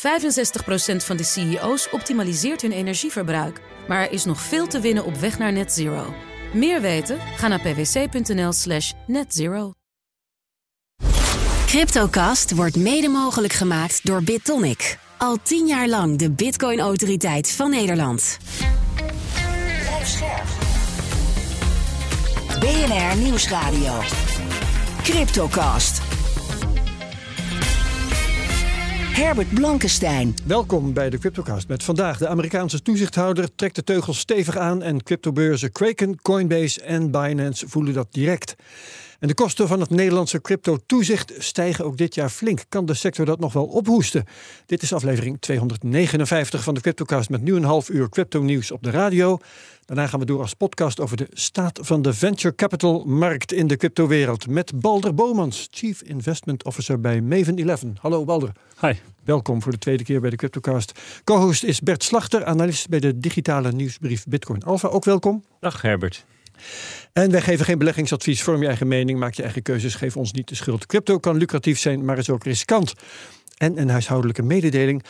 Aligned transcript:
65% 0.00 0.02
van 0.96 1.16
de 1.16 1.24
CEO's 1.24 1.88
optimaliseert 1.90 2.62
hun 2.62 2.72
energieverbruik. 2.72 3.60
Maar 3.88 4.00
er 4.00 4.12
is 4.12 4.24
nog 4.24 4.40
veel 4.40 4.66
te 4.66 4.80
winnen 4.80 5.04
op 5.04 5.16
weg 5.16 5.38
naar 5.38 5.52
net 5.52 5.72
zero. 5.72 6.14
Meer 6.52 6.80
weten? 6.80 7.18
Ga 7.36 7.48
naar 7.48 7.60
pwc.nl 7.60 8.52
slash 8.52 8.92
netzero. 9.06 9.72
Cryptocast 11.66 12.54
wordt 12.54 12.76
mede 12.76 13.08
mogelijk 13.08 13.52
gemaakt 13.52 14.06
door 14.06 14.22
BitTonic. 14.22 14.98
Al 15.18 15.36
tien 15.42 15.66
jaar 15.66 15.88
lang 15.88 16.18
de 16.18 16.30
bitcoin-autoriteit 16.30 17.52
van 17.52 17.70
Nederland. 17.70 18.38
BNR 22.60 23.16
Nieuwsradio. 23.16 24.00
Cryptocast. 25.02 26.19
Herbert 29.10 29.54
Blankenstein. 29.54 30.34
Welkom 30.46 30.92
bij 30.92 31.10
de 31.10 31.18
Cryptocast 31.18 31.68
met 31.68 31.82
vandaag 31.82 32.18
de 32.18 32.28
Amerikaanse 32.28 32.82
toezichthouder 32.82 33.54
trekt 33.54 33.74
de 33.74 33.84
teugels 33.84 34.18
stevig 34.18 34.56
aan 34.56 34.82
en 34.82 35.02
cryptobeurzen 35.02 35.72
Kraken, 35.72 36.22
Coinbase 36.22 36.80
en 36.82 37.10
Binance 37.10 37.68
voelen 37.68 37.94
dat 37.94 38.06
direct. 38.10 38.56
En 39.20 39.28
de 39.28 39.34
kosten 39.34 39.68
van 39.68 39.80
het 39.80 39.90
Nederlandse 39.90 40.40
crypto-toezicht 40.40 41.32
stijgen 41.38 41.84
ook 41.84 41.96
dit 41.96 42.14
jaar 42.14 42.28
flink. 42.28 42.64
Kan 42.68 42.86
de 42.86 42.94
sector 42.94 43.26
dat 43.26 43.40
nog 43.40 43.52
wel 43.52 43.64
ophoesten? 43.64 44.24
Dit 44.66 44.82
is 44.82 44.92
aflevering 44.92 45.40
259 45.40 46.62
van 46.62 46.74
de 46.74 46.80
Cryptocast 46.80 47.30
met 47.30 47.42
nu 47.42 47.54
een 47.54 47.64
half 47.64 47.88
uur 47.88 48.08
crypto-nieuws 48.08 48.70
op 48.70 48.82
de 48.82 48.90
radio. 48.90 49.38
Daarna 49.84 50.06
gaan 50.06 50.20
we 50.20 50.26
door 50.26 50.40
als 50.40 50.54
podcast 50.54 51.00
over 51.00 51.16
de 51.16 51.26
staat 51.32 51.78
van 51.82 52.02
de 52.02 52.12
venture 52.12 52.54
capital 52.54 53.04
markt 53.04 53.52
in 53.52 53.66
de 53.66 53.76
cryptowereld 53.76 54.48
met 54.48 54.80
Balder 54.80 55.14
Bomans, 55.14 55.68
Chief 55.70 56.02
Investment 56.02 56.64
Officer 56.64 57.00
bij 57.00 57.20
Maven 57.20 57.56
11. 57.56 57.82
Hallo 57.98 58.24
Balder. 58.24 58.52
Hi. 58.80 58.92
Welkom 59.24 59.62
voor 59.62 59.72
de 59.72 59.78
tweede 59.78 60.04
keer 60.04 60.20
bij 60.20 60.30
de 60.30 60.36
Cryptocast. 60.36 61.00
Co-host 61.24 61.62
is 61.62 61.80
Bert 61.80 62.04
Slachter, 62.04 62.44
analist 62.44 62.88
bij 62.88 63.00
de 63.00 63.18
digitale 63.18 63.72
nieuwsbrief 63.72 64.24
Bitcoin 64.26 64.62
Alpha. 64.62 64.88
Ook 64.88 65.04
welkom. 65.04 65.44
Dag 65.60 65.82
Herbert. 65.82 66.24
En 67.12 67.30
wij 67.30 67.40
geven 67.40 67.64
geen 67.64 67.78
beleggingsadvies. 67.78 68.42
Vorm 68.42 68.60
je 68.60 68.66
eigen 68.66 68.88
mening, 68.88 69.18
maak 69.18 69.34
je 69.34 69.42
eigen 69.42 69.62
keuzes. 69.62 69.94
Geef 69.94 70.16
ons 70.16 70.32
niet 70.32 70.48
de 70.48 70.54
schuld. 70.54 70.86
Crypto 70.86 71.18
kan 71.18 71.36
lucratief 71.36 71.78
zijn, 71.78 72.04
maar 72.04 72.18
is 72.18 72.30
ook 72.30 72.44
riskant. 72.44 72.92
En 73.56 73.80
een 73.80 73.90
huishoudelijke 73.90 74.42
mededeling. 74.42 75.04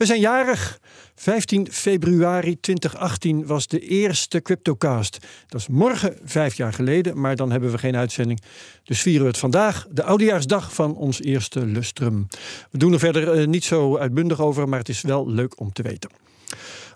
We 0.00 0.06
zijn 0.06 0.20
jarig. 0.20 0.80
15 1.14 1.72
februari 1.72 2.60
2018 2.60 3.46
was 3.46 3.66
de 3.66 3.78
eerste 3.78 4.42
CryptoCast. 4.42 5.26
Dat 5.46 5.60
is 5.60 5.68
morgen 5.68 6.18
vijf 6.24 6.54
jaar 6.54 6.72
geleden, 6.72 7.20
maar 7.20 7.36
dan 7.36 7.50
hebben 7.50 7.70
we 7.70 7.78
geen 7.78 7.96
uitzending. 7.96 8.40
Dus 8.82 9.02
vieren 9.02 9.22
we 9.22 9.28
het 9.28 9.38
vandaag, 9.38 9.86
de 9.90 10.02
oudejaarsdag 10.02 10.74
van 10.74 10.96
ons 10.96 11.22
eerste 11.22 11.66
lustrum. 11.66 12.26
We 12.70 12.78
doen 12.78 12.92
er 12.92 12.98
verder 12.98 13.40
uh, 13.40 13.46
niet 13.46 13.64
zo 13.64 13.96
uitbundig 13.96 14.40
over, 14.40 14.68
maar 14.68 14.78
het 14.78 14.88
is 14.88 15.00
wel 15.00 15.30
leuk 15.30 15.60
om 15.60 15.72
te 15.72 15.82
weten. 15.82 16.10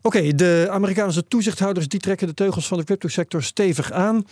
Oké, 0.06 0.34
de 0.34 0.66
Amerikaanse 0.70 1.28
toezichthouders 1.28 1.88
die 1.88 2.00
trekken 2.00 2.26
de 2.26 2.34
teugels 2.34 2.66
van 2.66 2.78
de 2.78 2.84
cryptosector 2.84 3.42
stevig 3.42 3.92
aan. 3.92 4.24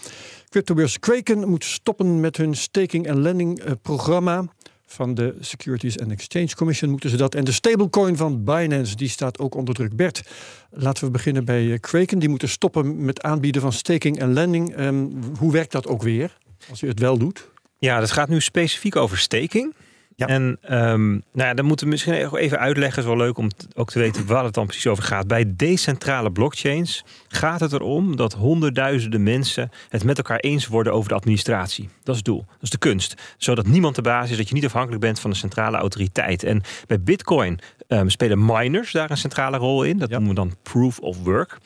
Cryptobeurs 0.48 0.98
Kraken 0.98 1.48
moet 1.48 1.64
stoppen 1.64 2.20
met 2.20 2.36
hun 2.36 2.54
staking 2.54 3.06
en 3.06 3.22
lending 3.22 3.62
programma. 3.82 4.44
Van 4.86 5.14
de 5.14 5.36
Securities 5.40 5.98
and 5.98 6.10
Exchange 6.10 6.54
Commission 6.54 6.90
moeten 6.90 7.10
ze 7.10 7.16
dat. 7.16 7.34
En 7.34 7.44
de 7.44 7.52
stablecoin 7.52 8.16
van 8.16 8.44
Binance, 8.44 8.96
die 8.96 9.08
staat 9.08 9.38
ook 9.38 9.54
onder 9.54 9.74
druk. 9.74 9.96
Bert, 9.96 10.22
laten 10.70 11.04
we 11.04 11.10
beginnen 11.10 11.44
bij 11.44 11.78
Kraken. 11.78 12.18
Die 12.18 12.28
moeten 12.28 12.48
stoppen 12.48 13.04
met 13.04 13.22
aanbieden 13.22 13.62
van 13.62 13.72
staking 13.72 14.18
en 14.18 14.32
lending. 14.32 14.78
Um, 14.78 15.12
hoe 15.38 15.52
werkt 15.52 15.72
dat 15.72 15.86
ook 15.86 16.02
weer, 16.02 16.38
als 16.70 16.82
u 16.82 16.88
het 16.88 17.00
wel 17.00 17.18
doet? 17.18 17.48
Ja, 17.78 18.00
dat 18.00 18.10
gaat 18.10 18.28
nu 18.28 18.40
specifiek 18.40 18.96
over 18.96 19.18
staking. 19.18 19.74
Ja. 20.16 20.26
En 20.26 20.58
um, 20.70 21.10
nou 21.32 21.48
ja, 21.48 21.54
dan 21.54 21.64
moeten 21.64 21.86
we 21.86 21.92
misschien 21.92 22.34
even 22.34 22.58
uitleggen. 22.58 23.02
Het 23.02 23.10
is 23.10 23.16
wel 23.16 23.26
leuk 23.26 23.38
om 23.38 23.50
ook 23.74 23.90
te 23.90 23.98
weten 23.98 24.26
waar 24.26 24.44
het 24.44 24.54
dan 24.54 24.66
precies 24.66 24.86
over 24.86 25.04
gaat. 25.04 25.26
Bij 25.26 25.52
decentrale 25.56 26.32
blockchains 26.32 27.04
gaat 27.28 27.60
het 27.60 27.72
erom 27.72 28.16
dat 28.16 28.32
honderdduizenden 28.32 29.22
mensen 29.22 29.70
het 29.88 30.04
met 30.04 30.16
elkaar 30.16 30.38
eens 30.38 30.66
worden 30.66 30.92
over 30.92 31.08
de 31.08 31.14
administratie. 31.14 31.88
Dat 32.02 32.08
is 32.08 32.16
het 32.16 32.24
doel. 32.24 32.44
Dat 32.48 32.62
is 32.62 32.70
de 32.70 32.78
kunst. 32.78 33.34
Zodat 33.36 33.66
niemand 33.66 33.94
de 33.94 34.02
baas 34.02 34.30
is, 34.30 34.36
dat 34.36 34.48
je 34.48 34.54
niet 34.54 34.64
afhankelijk 34.64 35.00
bent 35.00 35.20
van 35.20 35.30
een 35.30 35.36
centrale 35.36 35.76
autoriteit. 35.76 36.42
En 36.42 36.62
bij 36.86 37.00
Bitcoin 37.00 37.58
um, 37.88 38.10
spelen 38.10 38.44
miners 38.44 38.92
daar 38.92 39.10
een 39.10 39.16
centrale 39.16 39.56
rol 39.56 39.82
in. 39.82 39.98
Dat 39.98 40.08
ja. 40.08 40.18
noemen 40.18 40.34
we 40.34 40.40
dan 40.40 40.56
proof 40.62 40.98
of 40.98 41.22
work. 41.22 41.58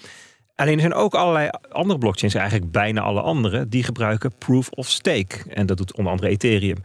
Alleen 0.54 0.75
er 0.75 0.81
zijn 0.81 0.94
ook 0.94 1.15
allerlei 1.15 1.49
andere 1.70 1.99
blockchains, 1.99 2.34
eigenlijk 2.34 2.70
bijna 2.70 3.00
alle 3.00 3.20
andere, 3.20 3.69
die 3.69 3.82
gebruiken 3.82 4.32
proof 4.38 4.69
of 4.70 4.88
stake. 4.88 5.38
En 5.49 5.66
dat 5.66 5.76
doet 5.76 5.97
onder 5.97 6.12
andere 6.12 6.31
Ethereum. 6.31 6.76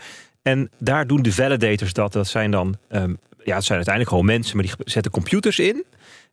En 0.41 0.69
daar 0.77 1.07
doen 1.07 1.21
de 1.21 1.33
validators 1.33 1.93
dat. 1.93 2.13
Dat 2.13 2.27
zijn 2.27 2.51
dan, 2.51 2.77
um, 2.89 3.17
ja, 3.43 3.55
het 3.55 3.65
zijn 3.65 3.77
uiteindelijk 3.77 4.09
gewoon 4.09 4.25
mensen, 4.25 4.55
maar 4.55 4.65
die 4.65 4.75
zetten 4.77 5.11
computers 5.11 5.59
in. 5.59 5.85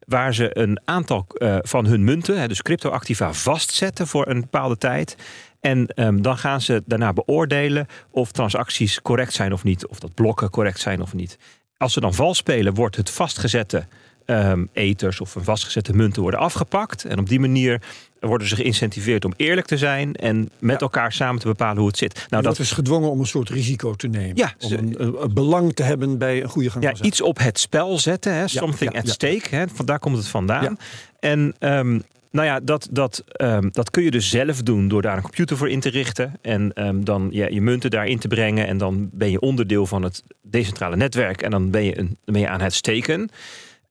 Waar 0.07 0.35
ze 0.35 0.59
een 0.59 0.81
aantal 0.85 1.27
uh, 1.35 1.59
van 1.61 1.87
hun 1.87 2.05
munten, 2.05 2.41
hè, 2.41 2.49
dus 2.49 2.63
cryptoactiva, 2.63 3.33
vastzetten 3.33 4.07
voor 4.07 4.29
een 4.29 4.41
bepaalde 4.41 4.77
tijd. 4.77 5.17
En 5.61 5.93
um, 5.95 6.23
dan 6.23 6.39
gaan 6.39 6.61
ze 6.61 6.83
daarna 6.87 7.13
beoordelen 7.13 7.87
of 8.11 8.33
transacties 8.33 9.03
correct 9.03 9.33
zijn 9.33 9.53
of 9.53 9.65
niet. 9.65 9.87
Of 9.87 9.99
dat 9.99 10.15
blokken 10.15 10.51
correct 10.51 10.81
zijn 10.81 11.03
of 11.03 11.15
niet. 11.15 11.39
Als 11.77 11.93
ze 11.93 12.01
dan 12.01 12.15
vals 12.15 12.37
spelen, 12.37 12.75
wordt 12.75 12.97
het 12.97 13.11
vastgezette 13.11 13.87
um, 14.31 14.69
eters 14.73 15.21
of 15.21 15.35
een 15.35 15.45
vastgezette 15.45 15.93
munten 15.93 16.23
worden 16.23 16.41
afgepakt. 16.41 17.05
En 17.05 17.19
op 17.19 17.29
die 17.29 17.41
manier 17.41 17.83
worden 18.21 18.49
ze 18.49 18.57
geïncentiveerd 18.57 19.25
om 19.25 19.33
eerlijk 19.37 19.67
te 19.67 19.77
zijn 19.77 20.15
en 20.15 20.51
met 20.59 20.75
ja. 20.75 20.81
elkaar 20.81 21.13
samen 21.13 21.41
te 21.41 21.47
bepalen 21.47 21.79
hoe 21.79 21.87
het 21.87 21.97
zit. 21.97 22.27
Nou, 22.29 22.43
dat 22.43 22.59
is 22.59 22.73
gedwongen 22.73 23.11
om 23.11 23.21
een 23.21 23.27
soort 23.27 23.49
risico 23.49 23.95
te 23.95 24.07
nemen. 24.07 24.37
Ja, 24.37 24.55
om 24.61 24.73
een, 24.73 25.03
een, 25.03 25.23
een 25.23 25.35
belang 25.35 25.75
te 25.75 25.83
hebben 25.83 26.19
bij 26.19 26.43
een 26.43 26.49
goede 26.49 26.71
gang. 26.71 26.85
Ja, 26.85 26.95
iets 27.01 27.21
op 27.21 27.39
het 27.39 27.59
spel 27.59 27.99
zetten, 27.99 28.35
hè, 28.35 28.49
something 28.49 28.93
ja, 28.93 28.99
at 28.99 29.09
stake. 29.09 29.57
Hè, 29.57 29.65
daar 29.85 29.99
komt 29.99 30.17
het 30.17 30.29
vandaan. 30.29 30.79
En 31.21 31.55
um, 31.59 32.03
nou 32.31 32.47
ja, 32.47 32.61
dat, 32.61 32.89
dat, 32.91 33.25
um, 33.43 33.69
dat 33.73 33.91
kun 33.91 34.03
je 34.03 34.11
dus 34.11 34.31
zelf 34.31 34.63
doen 34.63 34.89
door 34.89 35.03
daar 35.03 35.17
een 35.17 35.23
computer 35.23 35.57
voor 35.57 35.71
in 35.71 35.81
te 35.81 35.91
richten. 35.91 36.39
En 36.43 36.87
um, 36.87 37.05
dan 37.05 37.29
ja, 37.33 37.47
je 37.47 37.61
munten 37.61 37.91
daarin 37.91 38.19
te 38.19 38.29
brengen. 38.29 38.67
En 38.67 38.79
dan 38.79 39.09
ben 39.13 39.31
je 39.31 39.41
onderdeel 39.41 39.87
van 39.87 40.03
het 40.03 40.23
decentrale 40.43 40.97
netwerk. 40.97 41.43
En 41.43 41.51
dan 41.51 41.71
ben 41.71 41.85
je, 41.85 41.99
een, 41.99 42.17
ben 42.25 42.41
je 42.41 42.49
aan 42.49 42.61
het 42.61 42.75
steken. 42.75 43.31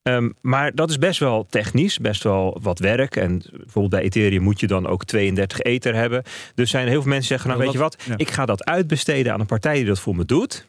Um, 0.02 0.34
maar 0.40 0.74
dat 0.74 0.90
is 0.90 0.98
best 0.98 1.20
wel 1.20 1.46
technisch, 1.50 1.98
best 1.98 2.22
wel 2.22 2.58
wat 2.62 2.78
werk. 2.78 3.16
En 3.16 3.42
bijvoorbeeld 3.50 3.90
bij 3.90 4.02
Ethereum 4.02 4.42
moet 4.42 4.60
je 4.60 4.66
dan 4.66 4.86
ook 4.86 5.04
32 5.04 5.60
ether 5.60 5.94
hebben. 5.94 6.22
Dus 6.54 6.70
zijn 6.70 6.88
heel 6.88 7.00
veel 7.02 7.10
mensen 7.10 7.28
zeggen, 7.28 7.48
nou 7.48 7.62
weet 7.62 7.72
je 7.72 7.78
wat, 7.78 7.96
ja. 8.04 8.14
ik 8.16 8.30
ga 8.30 8.46
dat 8.46 8.64
uitbesteden 8.64 9.32
aan 9.32 9.40
een 9.40 9.46
partij 9.46 9.74
die 9.74 9.84
dat 9.84 10.00
voor 10.00 10.16
me 10.16 10.24
doet. 10.24 10.66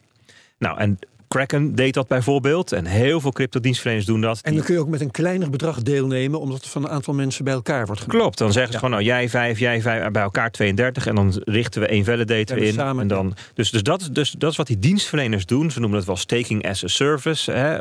Nou, 0.58 0.80
en 0.80 1.00
Kraken 1.30 1.76
deed 1.76 1.94
dat 1.94 2.08
bijvoorbeeld. 2.08 2.72
En 2.72 2.86
heel 2.86 3.22
veel 3.22 3.32
cryptodienstverleners 3.32 4.06
doen 4.06 4.22
dat. 4.22 4.40
En 4.42 4.56
dan 4.56 4.64
kun 4.64 4.74
je 4.74 4.80
ook 4.80 4.88
met 4.88 5.02
een 5.02 5.12
kleiner 5.12 5.50
bedrag 5.50 5.82
deelnemen, 5.82 6.40
omdat 6.40 6.58
het 6.58 6.68
van 6.68 6.84
een 6.84 6.90
aantal 6.90 7.14
mensen 7.14 7.44
bij 7.44 7.54
elkaar 7.54 7.86
wordt 7.86 8.02
genomen. 8.02 8.22
Klopt, 8.22 8.38
dan 8.38 8.52
zeggen 8.52 8.74
ze 8.74 8.80
ja. 8.80 8.86
gewoon, 8.86 9.04
nou 9.04 9.18
jij 9.18 9.30
vijf, 9.30 9.60
jij 9.60 9.82
vijf, 9.82 10.12
bij 10.12 10.22
elkaar 10.22 10.52
32. 10.52 11.08
En 11.08 11.16
dan 11.16 11.42
richten 11.46 11.82
we 11.82 11.88
één 11.88 12.06
validator 12.06 12.58
in. 12.58 12.74
Samen, 12.74 13.02
en 13.02 13.08
dan, 13.08 13.36
dus 13.54 13.72
dus, 13.72 13.84
dat, 13.84 14.10
dus 14.12 14.32
dat 14.32 14.52
is 14.52 14.58
wat 14.58 14.68
die 14.68 14.80
dienstverleners 14.80 15.46
doen. 15.46 15.72
Ze 15.72 15.80
noemen 15.80 15.98
het 15.98 16.08
wel 16.08 16.16
staking 16.16 16.68
as 16.68 16.84
a 16.84 16.88
service. 16.88 17.52
Hè, 17.52 17.78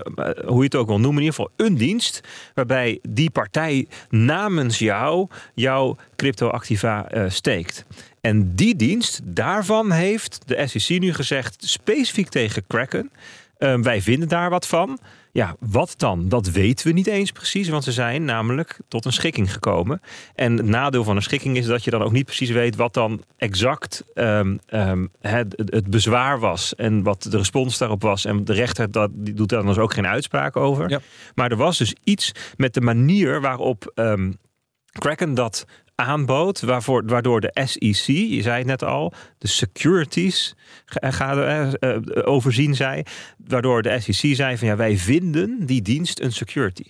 hoe 0.47 0.59
je 0.59 0.63
het 0.63 0.75
ook 0.75 0.87
wil 0.87 1.01
noemen. 1.01 1.23
In 1.23 1.29
ieder 1.29 1.35
geval 1.35 1.51
een 1.57 1.77
dienst 1.77 2.21
waarbij 2.55 2.99
die 3.09 3.31
partij 3.31 3.87
namens 4.09 4.79
jou 4.79 5.29
jouw 5.55 5.97
cryptoactiva 6.17 7.15
uh, 7.15 7.25
steekt. 7.29 7.85
En 8.21 8.55
die 8.55 8.77
dienst, 8.77 9.21
daarvan 9.25 9.91
heeft 9.91 10.41
de 10.47 10.67
SEC 10.67 11.01
nu 11.01 11.15
gezegd, 11.15 11.69
specifiek 11.69 12.29
tegen 12.29 12.67
Kraken. 12.67 13.11
Uh, 13.59 13.81
wij 13.81 14.03
vinden 14.03 14.29
daar 14.29 14.51
wat 14.51 14.67
van. 14.67 14.99
Ja, 15.33 15.56
wat 15.61 15.95
dan? 15.97 16.29
Dat 16.29 16.51
weten 16.51 16.87
we 16.87 16.93
niet 16.93 17.06
eens 17.06 17.33
precies, 17.33 17.69
want 17.69 17.84
ze 17.84 17.93
zijn 17.93 18.25
namelijk 18.25 18.79
tot 18.89 19.05
een 19.05 19.12
schikking 19.12 19.53
gekomen. 19.53 20.01
En 20.34 20.56
het 20.56 20.67
nadeel 20.67 21.05
van 21.05 21.17
een 21.17 21.23
schikking 21.23 21.56
is 21.56 21.67
dat 21.67 21.84
je 21.84 21.91
dan 21.91 22.03
ook 22.03 22.12
niet 22.12 22.25
precies 22.25 22.51
weet 22.51 22.77
wat 22.77 22.95
dan 22.95 23.23
exact 23.37 24.05
um, 24.15 24.59
um, 24.69 25.11
het, 25.21 25.62
het, 25.65 25.91
bezwaar 25.91 26.39
was 26.39 26.75
en 26.75 27.03
wat 27.03 27.23
de 27.23 27.37
respons 27.37 27.79
daarop 27.79 28.03
was. 28.03 28.25
En 28.25 28.45
de 28.45 28.53
rechter 28.53 28.91
dat, 28.91 29.11
die 29.15 29.35
doet 29.35 29.49
daar 29.49 29.59
dan 29.59 29.69
dus 29.69 29.79
ook 29.79 29.95
geen 29.95 30.06
uitspraak 30.06 30.56
over. 30.56 30.91
Ja. 30.91 31.00
Maar 31.35 31.50
er 31.50 31.56
was 31.56 31.79
dus 31.79 31.94
iets 32.05 32.32
met 32.56 32.75
de 32.75 32.81
manier 32.81 33.41
waarop 33.41 33.93
um, 33.94 34.37
Kraken 34.93 35.35
dat 35.35 35.67
aanbood, 35.99 36.61
waarvoor, 36.61 37.03
waardoor 37.06 37.41
de 37.41 37.50
SEC, 37.65 38.06
je 38.06 38.43
zei 38.43 38.59
het 38.59 38.67
net 38.67 38.85
al, 38.85 39.12
de 39.39 39.49
securities 39.49 40.55
gaat 40.87 41.37
uh, 41.37 41.73
uh, 41.81 41.99
overzien 42.25 42.75
zij, 42.75 43.06
waardoor 43.47 43.83
de 43.83 44.00
SEC 44.00 44.35
zei 44.35 44.59
van 44.59 44.69
ja, 44.69 44.77
wij 44.77 44.97
vinden 44.97 45.67
die 45.67 45.83
dienst 45.83 46.21
een 46.21 46.33
security. 46.33 46.85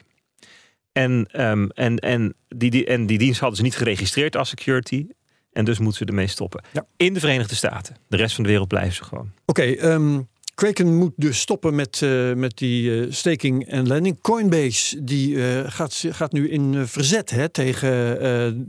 En, 0.92 1.28
um, 1.32 1.70
en, 1.70 1.96
en, 1.96 2.34
die, 2.48 2.70
die, 2.70 2.86
en 2.86 3.06
die 3.06 3.18
dienst 3.18 3.40
hadden 3.40 3.58
ze 3.58 3.64
niet 3.64 3.76
geregistreerd 3.76 4.36
als 4.36 4.48
security. 4.48 5.06
En 5.52 5.64
dus 5.64 5.78
moeten 5.78 5.98
ze 5.98 6.04
ermee 6.04 6.26
stoppen. 6.26 6.64
Ja. 6.72 6.86
In 6.96 7.14
de 7.14 7.20
Verenigde 7.20 7.54
Staten. 7.54 7.96
De 8.08 8.16
rest 8.16 8.34
van 8.34 8.44
de 8.44 8.50
wereld 8.50 8.68
blijven 8.68 8.94
ze 8.94 9.04
gewoon. 9.04 9.32
Oké, 9.46 9.62
okay, 9.62 9.92
um, 9.92 10.28
Kraken 10.58 10.96
moet 10.96 11.12
dus 11.16 11.40
stoppen 11.40 11.74
met, 11.74 12.00
uh, 12.00 12.34
met 12.34 12.56
die 12.56 12.90
uh, 12.90 13.06
staking 13.12 13.66
en 13.66 13.86
lending. 13.86 14.20
Coinbase 14.20 15.04
die, 15.04 15.34
uh, 15.34 15.60
gaat, 15.66 16.04
gaat 16.10 16.32
nu 16.32 16.50
in 16.50 16.86
verzet 16.86 17.30
hè, 17.30 17.48
tegen 17.48 17.88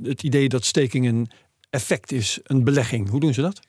het 0.03 0.23
idee 0.23 0.49
dat 0.49 0.65
staking 0.65 1.07
een 1.07 1.29
effect 1.69 2.11
is, 2.11 2.39
een 2.43 2.63
belegging. 2.63 3.09
Hoe 3.09 3.19
doen 3.19 3.33
ze 3.33 3.41
dat? 3.41 3.59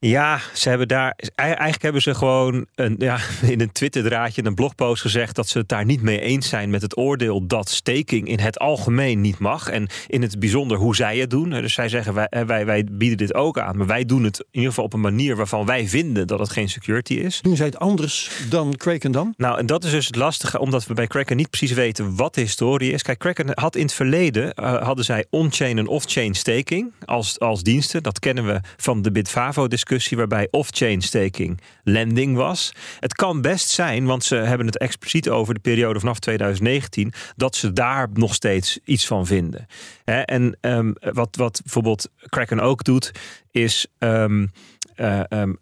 Ja, 0.00 0.40
ze 0.54 0.68
hebben 0.68 0.88
daar. 0.88 1.18
Eigenlijk 1.34 1.82
hebben 1.82 2.02
ze 2.02 2.14
gewoon 2.14 2.66
een, 2.74 2.94
ja, 2.98 3.18
in 3.52 3.60
een 3.60 3.72
Twitter-draadje, 3.72 4.44
een 4.44 4.54
blogpost 4.54 5.02
gezegd 5.02 5.36
dat 5.36 5.48
ze 5.48 5.58
het 5.58 5.68
daar 5.68 5.84
niet 5.84 6.02
mee 6.02 6.20
eens 6.20 6.48
zijn 6.48 6.70
met 6.70 6.82
het 6.82 6.96
oordeel 6.96 7.46
dat 7.46 7.68
staking 7.68 8.28
in 8.28 8.38
het 8.38 8.58
algemeen 8.58 9.20
niet 9.20 9.38
mag. 9.38 9.68
En 9.68 9.88
in 10.06 10.22
het 10.22 10.38
bijzonder 10.38 10.78
hoe 10.78 10.96
zij 10.96 11.18
het 11.18 11.30
doen. 11.30 11.50
Dus 11.50 11.74
zij 11.74 11.88
zeggen 11.88 12.14
wij, 12.14 12.46
wij, 12.46 12.66
wij 12.66 12.84
bieden 12.90 13.18
dit 13.18 13.34
ook 13.34 13.58
aan, 13.58 13.76
maar 13.76 13.86
wij 13.86 14.04
doen 14.04 14.24
het 14.24 14.38
in 14.38 14.46
ieder 14.50 14.68
geval 14.68 14.84
op 14.84 14.92
een 14.92 15.00
manier 15.00 15.36
waarvan 15.36 15.66
wij 15.66 15.88
vinden 15.88 16.26
dat 16.26 16.38
het 16.38 16.50
geen 16.50 16.68
security 16.68 17.14
is. 17.14 17.40
Doen 17.40 17.56
zij 17.56 17.66
het 17.66 17.78
anders 17.78 18.30
dan 18.48 18.74
Kraken 18.76 19.12
dan? 19.12 19.34
Nou, 19.36 19.58
en 19.58 19.66
dat 19.66 19.84
is 19.84 19.90
dus 19.90 20.06
het 20.06 20.16
lastige, 20.16 20.58
omdat 20.58 20.86
we 20.86 20.94
bij 20.94 21.06
Kraken 21.06 21.36
niet 21.36 21.50
precies 21.50 21.72
weten 21.72 22.16
wat 22.16 22.34
de 22.34 22.40
historie 22.40 22.92
is. 22.92 23.02
Kijk, 23.02 23.18
Kraken 23.18 23.50
had 23.54 23.76
in 23.76 23.82
het 23.82 23.92
verleden 23.92 24.52
uh, 24.60 24.82
hadden 24.82 25.04
zij 25.04 25.26
on-chain 25.30 25.78
en 25.78 25.86
off-chain 25.86 26.34
staking 26.34 26.92
als, 27.04 27.38
als 27.38 27.62
diensten. 27.62 28.02
Dat 28.02 28.18
kennen 28.18 28.46
we 28.46 28.60
van 28.76 29.02
de 29.02 29.12
Bitfavo-discussie 29.12 29.86
discussie 29.88 30.16
waarbij 30.16 30.48
off-chain 30.50 31.02
staking 31.02 31.60
lending 31.82 32.36
was. 32.36 32.72
Het 33.00 33.14
kan 33.14 33.40
best 33.40 33.68
zijn, 33.68 34.04
want 34.04 34.24
ze 34.24 34.34
hebben 34.34 34.66
het 34.66 34.78
expliciet 34.78 35.28
over 35.28 35.54
de 35.54 35.60
periode 35.60 36.00
vanaf 36.00 36.18
2019, 36.18 37.12
dat 37.36 37.56
ze 37.56 37.72
daar 37.72 38.08
nog 38.12 38.34
steeds 38.34 38.78
iets 38.84 39.06
van 39.06 39.26
vinden. 39.26 39.66
En 40.04 40.58
um, 40.60 40.94
wat, 41.00 41.36
wat 41.36 41.60
bijvoorbeeld 41.62 42.10
Kraken 42.28 42.60
ook 42.60 42.84
doet, 42.84 43.12
is 43.50 43.86
um, 43.98 44.52
uh, 44.96 45.20
um, 45.28 45.58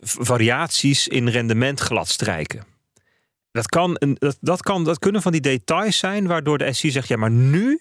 variaties 0.00 1.08
in 1.08 1.28
rendement 1.28 1.80
gladstrijken. 1.80 2.64
Dat, 3.52 3.66
kan 3.66 4.00
dat, 4.18 4.38
dat, 4.40 4.62
kan, 4.62 4.84
dat 4.84 4.98
kunnen 4.98 5.22
van 5.22 5.32
die 5.32 5.40
details 5.40 5.98
zijn 5.98 6.26
waardoor 6.26 6.58
de 6.58 6.72
SEC 6.72 6.90
zegt: 6.90 7.08
ja, 7.08 7.16
maar 7.16 7.30
nu 7.30 7.80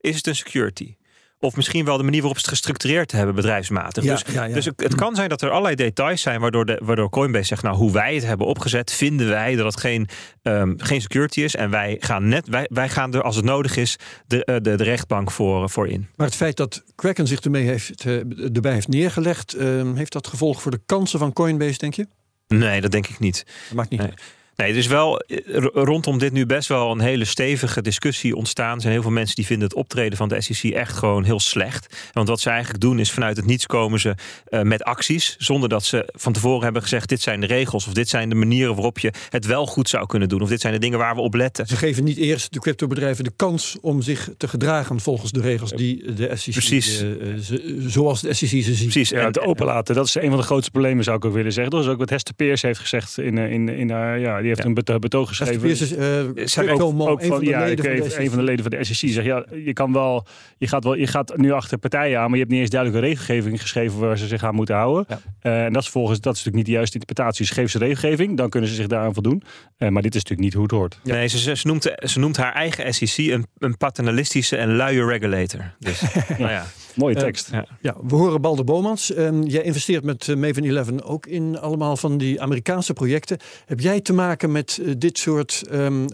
is 0.00 0.16
het 0.16 0.26
een 0.26 0.36
security. 0.36 0.94
Of 1.38 1.56
misschien 1.56 1.84
wel 1.84 1.96
de 1.96 2.02
manier 2.02 2.20
waarop 2.20 2.38
ze 2.38 2.44
het 2.44 2.54
gestructureerd 2.54 3.12
hebben, 3.12 3.34
bedrijfsmatig. 3.34 4.04
dus, 4.04 4.24
dus 4.52 4.64
het, 4.64 4.94
kan 4.94 5.14
zijn 5.14 5.28
dat 5.28 5.42
er 5.42 5.50
allerlei 5.50 5.74
details 5.74 6.22
zijn 6.22 6.40
waardoor, 6.40 6.66
de, 6.66 6.80
waardoor 6.84 7.10
Coinbase 7.10 7.44
zegt: 7.44 7.62
Nou, 7.62 7.76
hoe 7.76 7.92
wij 7.92 8.14
het 8.14 8.24
hebben 8.24 8.46
opgezet, 8.46 8.92
vinden 8.92 9.28
wij 9.28 9.56
dat 9.56 9.66
het 9.66 9.80
geen, 9.80 10.08
um, 10.42 10.74
geen 10.78 11.00
security 11.00 11.40
is. 11.40 11.56
En 11.56 11.70
wij 11.70 11.96
gaan 12.00 12.28
net, 12.28 12.48
wij, 12.48 12.66
wij 12.68 12.88
gaan 12.88 13.14
er 13.14 13.22
als 13.22 13.36
het 13.36 13.44
nodig 13.44 13.76
is 13.76 13.96
de, 14.26 14.44
eh, 14.44 14.56
de, 14.62 14.76
de 14.76 14.84
rechtbank 14.84 15.30
voor, 15.30 15.70
voor 15.70 15.88
in. 15.88 16.08
Maar 16.16 16.26
het 16.26 16.36
feit 16.36 16.56
dat 16.56 16.82
Kraken 16.94 17.26
zich 17.26 17.40
ermee 17.40 17.66
heeft, 17.66 18.04
uh, 18.04 18.16
erbij 18.54 18.72
heeft 18.72 18.88
neergelegd, 18.88 19.56
uh, 19.56 19.94
heeft 19.94 20.12
dat 20.12 20.26
gevolg 20.26 20.62
voor 20.62 20.70
de 20.70 20.80
kansen 20.86 21.18
van 21.18 21.32
Coinbase, 21.32 21.78
denk 21.78 21.94
je? 21.94 22.06
Nee, 22.48 22.80
dat 22.80 22.90
denk 22.90 23.06
ik 23.06 23.18
niet. 23.18 23.44
Dat 23.68 23.76
maakt 23.76 23.90
niet 23.90 24.00
nee. 24.00 24.12
Nee, 24.56 24.70
er 24.70 24.76
is 24.76 24.86
wel 24.86 25.18
eh, 25.18 25.64
rondom 25.72 26.18
dit 26.18 26.32
nu 26.32 26.46
best 26.46 26.68
wel 26.68 26.90
een 26.90 27.00
hele 27.00 27.24
stevige 27.24 27.82
discussie 27.82 28.36
ontstaan. 28.36 28.74
Er 28.74 28.80
zijn 28.80 28.92
heel 28.92 29.02
veel 29.02 29.10
mensen 29.10 29.36
die 29.36 29.46
vinden 29.46 29.68
het 29.68 29.76
optreden 29.76 30.18
van 30.18 30.28
de 30.28 30.40
SEC 30.40 30.72
echt 30.72 30.96
gewoon 30.96 31.24
heel 31.24 31.40
slecht. 31.40 32.10
Want 32.12 32.28
wat 32.28 32.40
ze 32.40 32.50
eigenlijk 32.50 32.80
doen 32.80 32.98
is 32.98 33.12
vanuit 33.12 33.36
het 33.36 33.46
niets 33.46 33.66
komen 33.66 34.00
ze 34.00 34.14
uh, 34.48 34.60
met 34.62 34.82
acties. 34.82 35.36
Zonder 35.38 35.68
dat 35.68 35.84
ze 35.84 36.08
van 36.12 36.32
tevoren 36.32 36.62
hebben 36.62 36.82
gezegd: 36.82 37.08
dit 37.08 37.22
zijn 37.22 37.40
de 37.40 37.46
regels. 37.46 37.86
Of 37.86 37.92
dit 37.92 38.08
zijn 38.08 38.28
de 38.28 38.34
manieren 38.34 38.74
waarop 38.74 38.98
je 38.98 39.12
het 39.28 39.46
wel 39.46 39.66
goed 39.66 39.88
zou 39.88 40.06
kunnen 40.06 40.28
doen. 40.28 40.40
Of 40.40 40.48
dit 40.48 40.60
zijn 40.60 40.72
de 40.72 40.78
dingen 40.78 40.98
waar 40.98 41.14
we 41.14 41.20
op 41.20 41.34
letten. 41.34 41.66
Ze 41.66 41.76
geven 41.76 42.04
niet 42.04 42.16
eerst 42.16 42.52
de 42.52 42.60
cryptobedrijven 42.60 43.24
de 43.24 43.32
kans 43.36 43.76
om 43.80 44.02
zich 44.02 44.30
te 44.36 44.48
gedragen 44.48 45.00
volgens 45.00 45.32
de 45.32 45.40
regels 45.40 45.70
die 45.70 46.12
de 46.14 46.36
SEC. 46.36 46.52
Precies. 46.52 47.02
Uh, 47.02 47.38
ze, 47.38 47.76
zoals 47.86 48.20
de 48.20 48.34
SEC 48.34 48.48
ze 48.48 48.74
ziet. 48.74 48.82
Precies. 48.82 49.12
En 49.12 49.24
het 49.24 49.40
openlaten. 49.40 49.94
Dat 49.94 50.06
is 50.06 50.14
een 50.14 50.28
van 50.28 50.38
de 50.38 50.44
grootste 50.44 50.70
problemen, 50.70 51.04
zou 51.04 51.16
ik 51.16 51.24
ook 51.24 51.32
willen 51.32 51.52
zeggen. 51.52 51.72
Dat 51.72 51.84
is 51.84 51.90
ook 51.90 51.98
wat 51.98 52.10
Hester 52.10 52.34
Peers 52.34 52.62
heeft 52.62 52.80
gezegd 52.80 53.18
in, 53.18 53.38
in, 53.38 53.68
in 53.68 53.90
haar. 53.90 54.18
Ja, 54.18 54.42
die 54.44 54.54
heeft 54.54 54.86
ja. 54.86 54.94
een 54.94 55.00
betoog 55.00 55.28
geschreven. 55.28 55.68
Is, 55.68 55.92
uh, 55.92 56.72
ook, 56.72 56.82
ook 56.82 57.20
van, 57.20 57.28
van, 57.28 57.44
ja, 57.44 57.74
de 57.74 58.18
een 58.18 58.28
van 58.28 58.38
de 58.38 58.44
leden 58.44 58.62
van 58.62 58.78
de 58.78 58.84
SEC 58.84 59.10
zegt 59.10 59.26
ja, 59.26 59.44
je 59.64 59.72
kan 59.72 59.92
wel, 59.92 60.26
je 60.58 60.66
gaat 60.66 60.84
wel, 60.84 60.94
je 60.94 61.06
gaat 61.06 61.36
nu 61.36 61.52
achter 61.52 61.78
partijen 61.78 62.18
aan, 62.18 62.24
maar 62.24 62.32
je 62.32 62.38
hebt 62.38 62.50
niet 62.50 62.60
eens 62.60 62.70
duidelijke 62.70 63.06
regelgeving 63.06 63.60
geschreven 63.60 63.98
waar 63.98 64.18
ze 64.18 64.26
zich 64.26 64.44
aan 64.44 64.54
moeten 64.54 64.74
houden. 64.74 65.06
Ja. 65.08 65.20
Uh, 65.42 65.64
en 65.64 65.72
dat 65.72 65.82
is 65.82 65.88
volgens 65.88 66.20
dat 66.20 66.34
is 66.34 66.38
natuurlijk 66.38 66.56
niet 66.56 66.66
de 66.66 66.72
juiste 66.72 66.98
interpretatie. 66.98 67.46
Dus 67.46 67.54
geef 67.54 67.70
ze 67.70 67.78
regelgeving, 67.78 68.36
dan 68.36 68.48
kunnen 68.48 68.68
ze 68.68 68.74
zich 68.74 68.86
daaraan 68.86 69.14
voldoen. 69.14 69.42
Uh, 69.78 69.88
maar 69.88 70.02
dit 70.02 70.14
is 70.14 70.22
natuurlijk 70.22 70.40
niet 70.40 70.54
hoe 70.54 70.62
het 70.62 70.72
hoort. 70.72 70.98
Ja. 71.02 71.14
Nee, 71.14 71.26
ze, 71.26 71.56
ze, 71.56 71.66
noemt, 71.66 71.92
ze 71.96 72.18
noemt 72.18 72.36
haar 72.36 72.52
eigen 72.52 72.94
SEC 72.94 73.16
een, 73.16 73.46
een 73.58 73.76
paternalistische 73.76 74.56
en 74.56 74.76
luie 74.76 75.04
regulator. 75.04 75.74
Dus, 75.78 76.02
nou 76.38 76.50
ja. 76.50 76.66
Mooie 76.94 77.14
tekst. 77.14 77.50
Uh, 77.52 77.60
ja. 77.80 77.96
we 78.02 78.14
horen 78.14 78.40
Balder 78.40 78.64
Bomans. 78.64 79.10
Uh, 79.10 79.28
jij 79.44 79.62
investeert 79.62 80.04
met 80.04 80.26
uh, 80.26 80.36
Maven 80.36 80.64
11 80.64 81.02
ook 81.02 81.26
in 81.26 81.58
allemaal 81.58 81.96
van 81.96 82.18
die 82.18 82.40
Amerikaanse 82.40 82.92
projecten. 82.92 83.38
Heb 83.66 83.80
jij 83.80 84.00
te 84.00 84.12
maken 84.12 84.52
met 84.52 84.78
uh, 84.82 84.94
dit 84.98 85.18
soort 85.18 85.64
um, 85.72 86.06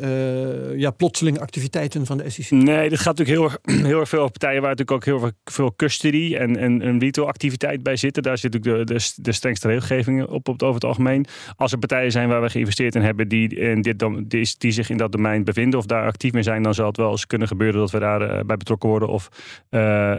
ja, 0.77 0.91
plotseling 0.91 1.41
activiteiten 1.41 2.07
van 2.07 2.17
de 2.17 2.31
SEC? 2.31 2.51
Nee, 2.51 2.89
dit 2.89 2.99
gaat 2.99 3.19
natuurlijk 3.19 3.61
heel, 3.65 3.77
heel 3.89 4.01
erg 4.01 4.09
veel 4.09 4.19
over 4.19 4.31
partijen 4.31 4.61
waar 4.61 4.71
natuurlijk 4.71 4.97
ook 4.97 5.05
heel 5.05 5.19
veel, 5.19 5.31
veel 5.45 5.75
custody 5.77 6.35
en, 6.37 6.57
en, 6.57 6.83
en 6.83 6.99
retail 6.99 7.29
activiteit 7.29 7.83
bij 7.83 7.97
zitten. 7.97 8.23
Daar 8.23 8.39
zit 8.39 8.53
natuurlijk 8.53 8.89
de, 8.89 8.95
de, 8.95 9.23
de 9.23 9.33
strengste 9.33 9.69
regelgeving 9.69 10.27
op, 10.27 10.49
op 10.49 10.63
over 10.63 10.75
het 10.75 10.85
algemeen. 10.85 11.27
Als 11.57 11.73
er 11.73 11.79
partijen 11.79 12.13
zijn 12.13 12.29
waar 12.29 12.43
we 12.43 12.51
geïnvesteerd 12.51 12.95
in 12.95 13.03
hebben 13.03 13.29
die, 13.29 13.57
in 13.57 13.83
dit, 13.83 14.05
die, 14.27 14.55
die 14.59 14.73
zich 14.73 14.91
in 14.91 14.97
dat 14.97 15.13
domein 15.13 15.45
bevinden 15.45 15.79
of 15.79 15.87
daar 15.87 16.07
actief 16.07 16.33
mee 16.33 16.43
zijn, 16.43 16.63
dan 16.63 16.75
zal 16.75 16.87
het 16.87 16.97
wel 16.97 17.11
eens 17.11 17.27
kunnen 17.27 17.49
gebeuren 17.49 17.81
dat 17.81 17.91
we 17.91 17.99
daarbij 17.99 18.45
bij 18.45 18.57
betrokken 18.57 18.89
worden 18.89 19.09
of 19.09 19.29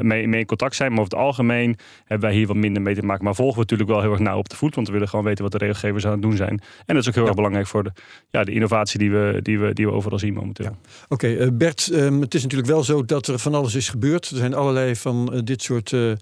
mee, 0.01 0.27
mee 0.27 0.45
contact 0.57 0.75
zijn. 0.75 0.91
Maar 0.91 0.99
over 0.99 1.11
het 1.11 1.21
algemeen 1.21 1.77
hebben 2.05 2.29
wij 2.29 2.37
hier 2.37 2.47
wat 2.47 2.55
minder 2.55 2.81
mee 2.81 2.95
te 2.95 3.05
maken. 3.05 3.23
Maar 3.23 3.35
volgen 3.35 3.55
we 3.55 3.61
natuurlijk 3.61 3.89
wel 3.89 4.01
heel 4.01 4.11
erg 4.11 4.19
nauw 4.19 4.37
op 4.37 4.49
de 4.49 4.55
voet. 4.55 4.75
Want 4.75 4.87
we 4.87 4.93
willen 4.93 5.09
gewoon 5.09 5.25
weten 5.25 5.43
wat 5.43 5.51
de 5.51 5.57
regelgevers 5.57 6.05
aan 6.05 6.11
het 6.11 6.21
doen 6.21 6.35
zijn. 6.35 6.61
En 6.85 6.95
dat 6.95 6.97
is 6.97 7.07
ook 7.07 7.15
heel 7.15 7.25
erg 7.25 7.35
belangrijk 7.35 7.67
voor 7.67 7.83
de, 7.83 7.91
ja, 8.29 8.43
de 8.43 8.51
innovatie 8.51 8.99
die 8.99 9.11
we, 9.11 9.39
die, 9.41 9.59
we, 9.59 9.73
die 9.73 9.85
we 9.85 9.91
overal 9.91 10.19
zien 10.19 10.33
momenteel. 10.33 10.65
Ja. 10.65 10.71
Oké, 10.71 11.13
okay, 11.13 11.37
eh, 11.37 11.47
Bert, 11.53 11.89
um, 11.93 12.21
het 12.21 12.33
is 12.33 12.43
natuurlijk 12.43 12.69
wel 12.69 12.83
zo 12.83 13.05
dat 13.05 13.27
er 13.27 13.39
van 13.39 13.53
alles 13.53 13.75
is 13.75 13.89
gebeurd. 13.89 14.29
Er 14.29 14.37
zijn 14.37 14.53
allerlei 14.53 14.95
van 14.95 15.29
uh, 15.33 15.39
dit 15.43 15.61
soort 15.61 15.91
uh, 15.91 16.13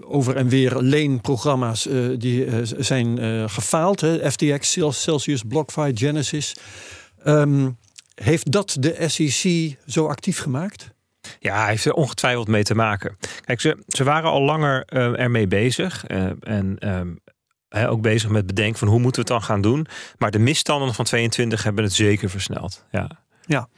over 0.00 0.36
en 0.36 0.48
weer 0.48 0.76
leenprogramma's 0.76 1.88
die 2.18 2.46
zijn 2.64 3.18
gefaald. 3.50 4.00
Hè? 4.00 4.30
FTX, 4.30 4.78
Celsius, 4.90 5.42
BlockFi, 5.42 5.90
Genesis. 5.94 6.56
Um, 7.24 7.76
heeft 8.14 8.52
dat 8.52 8.76
de 8.80 9.08
SEC 9.08 9.76
zo 9.86 10.06
actief 10.06 10.38
gemaakt? 10.38 10.90
Ja, 11.38 11.60
hij 11.60 11.68
heeft 11.68 11.84
er 11.84 11.92
ongetwijfeld 11.92 12.48
mee 12.48 12.62
te 12.62 12.74
maken. 12.74 13.16
Kijk, 13.44 13.60
ze, 13.60 13.82
ze 13.86 14.04
waren 14.04 14.30
al 14.30 14.42
langer 14.42 14.86
uh, 14.92 15.20
ermee 15.20 15.46
bezig. 15.46 16.04
Uh, 16.08 16.30
en 16.40 16.88
um, 16.88 17.20
ook 17.88 18.02
bezig 18.02 18.30
met 18.30 18.46
bedenken 18.46 18.78
van 18.78 18.88
hoe 18.88 19.00
moeten 19.00 19.24
we 19.24 19.32
het 19.32 19.40
dan 19.40 19.48
gaan 19.48 19.60
doen. 19.60 19.86
Maar 20.18 20.30
de 20.30 20.38
misstanden 20.38 20.94
van 20.94 21.04
22 21.04 21.62
hebben 21.62 21.84
het 21.84 21.92
zeker 21.92 22.30
versneld. 22.30 22.84
Ja. 22.90 23.10
Ja. 23.46 23.68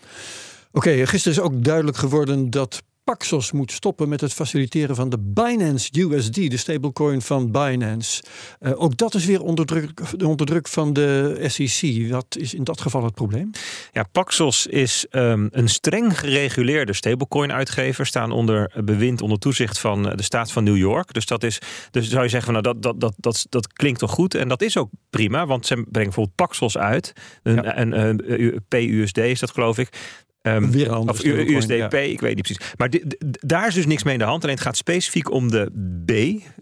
Oké, 0.72 1.06
gisteren 1.06 1.38
is 1.38 1.44
ook 1.44 1.64
duidelijk 1.64 1.96
geworden 1.96 2.50
dat 2.50 2.82
Paxos 3.04 3.52
moet 3.52 3.72
stoppen 3.72 4.08
met 4.08 4.20
het 4.20 4.32
faciliteren 4.32 4.96
van 4.96 5.08
de 5.08 5.18
Binance 5.18 5.90
USD, 6.00 6.34
de 6.34 6.56
stablecoin 6.56 7.22
van 7.22 7.50
Binance. 7.50 8.22
Uh, 8.60 8.82
ook 8.82 8.96
dat 8.96 9.14
is 9.14 9.24
weer 9.24 9.42
onder 9.42 9.66
druk, 9.66 10.00
onder 10.24 10.46
druk 10.46 10.68
van 10.68 10.92
de 10.92 11.44
SEC. 11.46 12.10
Wat 12.10 12.36
is 12.38 12.54
in 12.54 12.64
dat 12.64 12.80
geval 12.80 13.04
het 13.04 13.14
probleem? 13.14 13.50
Ja, 13.92 14.02
Paxos 14.12 14.66
is 14.66 15.06
um, 15.10 15.48
een 15.50 15.68
streng 15.68 16.18
gereguleerde 16.18 16.92
stablecoin-uitgever, 16.92 18.06
staan 18.06 18.32
onder 18.32 18.82
bewind, 18.84 19.22
onder 19.22 19.38
toezicht 19.38 19.78
van 19.78 20.02
de 20.02 20.22
staat 20.22 20.52
van 20.52 20.64
New 20.64 20.76
York. 20.76 21.12
Dus 21.12 21.26
dat 21.26 21.42
is, 21.42 21.58
dus 21.90 22.08
zou 22.08 22.22
je 22.22 22.28
zeggen 22.28 22.54
van 22.54 22.62
nou 22.62 22.80
dat, 22.80 22.82
dat, 22.82 23.00
dat, 23.00 23.14
dat, 23.16 23.46
dat 23.48 23.72
klinkt 23.72 23.98
toch 23.98 24.10
goed 24.10 24.34
en 24.34 24.48
dat 24.48 24.62
is 24.62 24.76
ook 24.76 24.90
prima, 25.10 25.46
want 25.46 25.66
ze 25.66 25.74
brengen 25.74 25.90
bijvoorbeeld 25.90 26.36
Paxos 26.36 26.78
uit, 26.78 27.12
een, 27.42 27.54
ja. 27.54 27.78
een, 27.78 28.00
een, 28.00 28.42
een 28.42 28.64
PUSD 28.68 29.18
is 29.18 29.40
dat 29.40 29.50
geloof 29.50 29.78
ik. 29.78 29.88
Um, 30.42 30.70
Weer 30.70 30.90
een 30.90 31.08
of 31.08 31.24
USDP, 31.24 31.94
ik 31.94 32.20
weet 32.20 32.34
niet 32.34 32.46
precies. 32.46 32.72
Maar 32.76 32.90
daar 33.40 33.66
is 33.66 33.74
dus 33.74 33.86
niks 33.86 34.02
mee 34.02 34.12
in 34.12 34.18
de 34.18 34.24
hand. 34.24 34.42
Alleen 34.42 34.54
het 34.54 34.64
gaat 34.64 34.76
specifiek 34.76 35.30
om 35.30 35.50
de 35.50 35.70
B, 36.06 36.10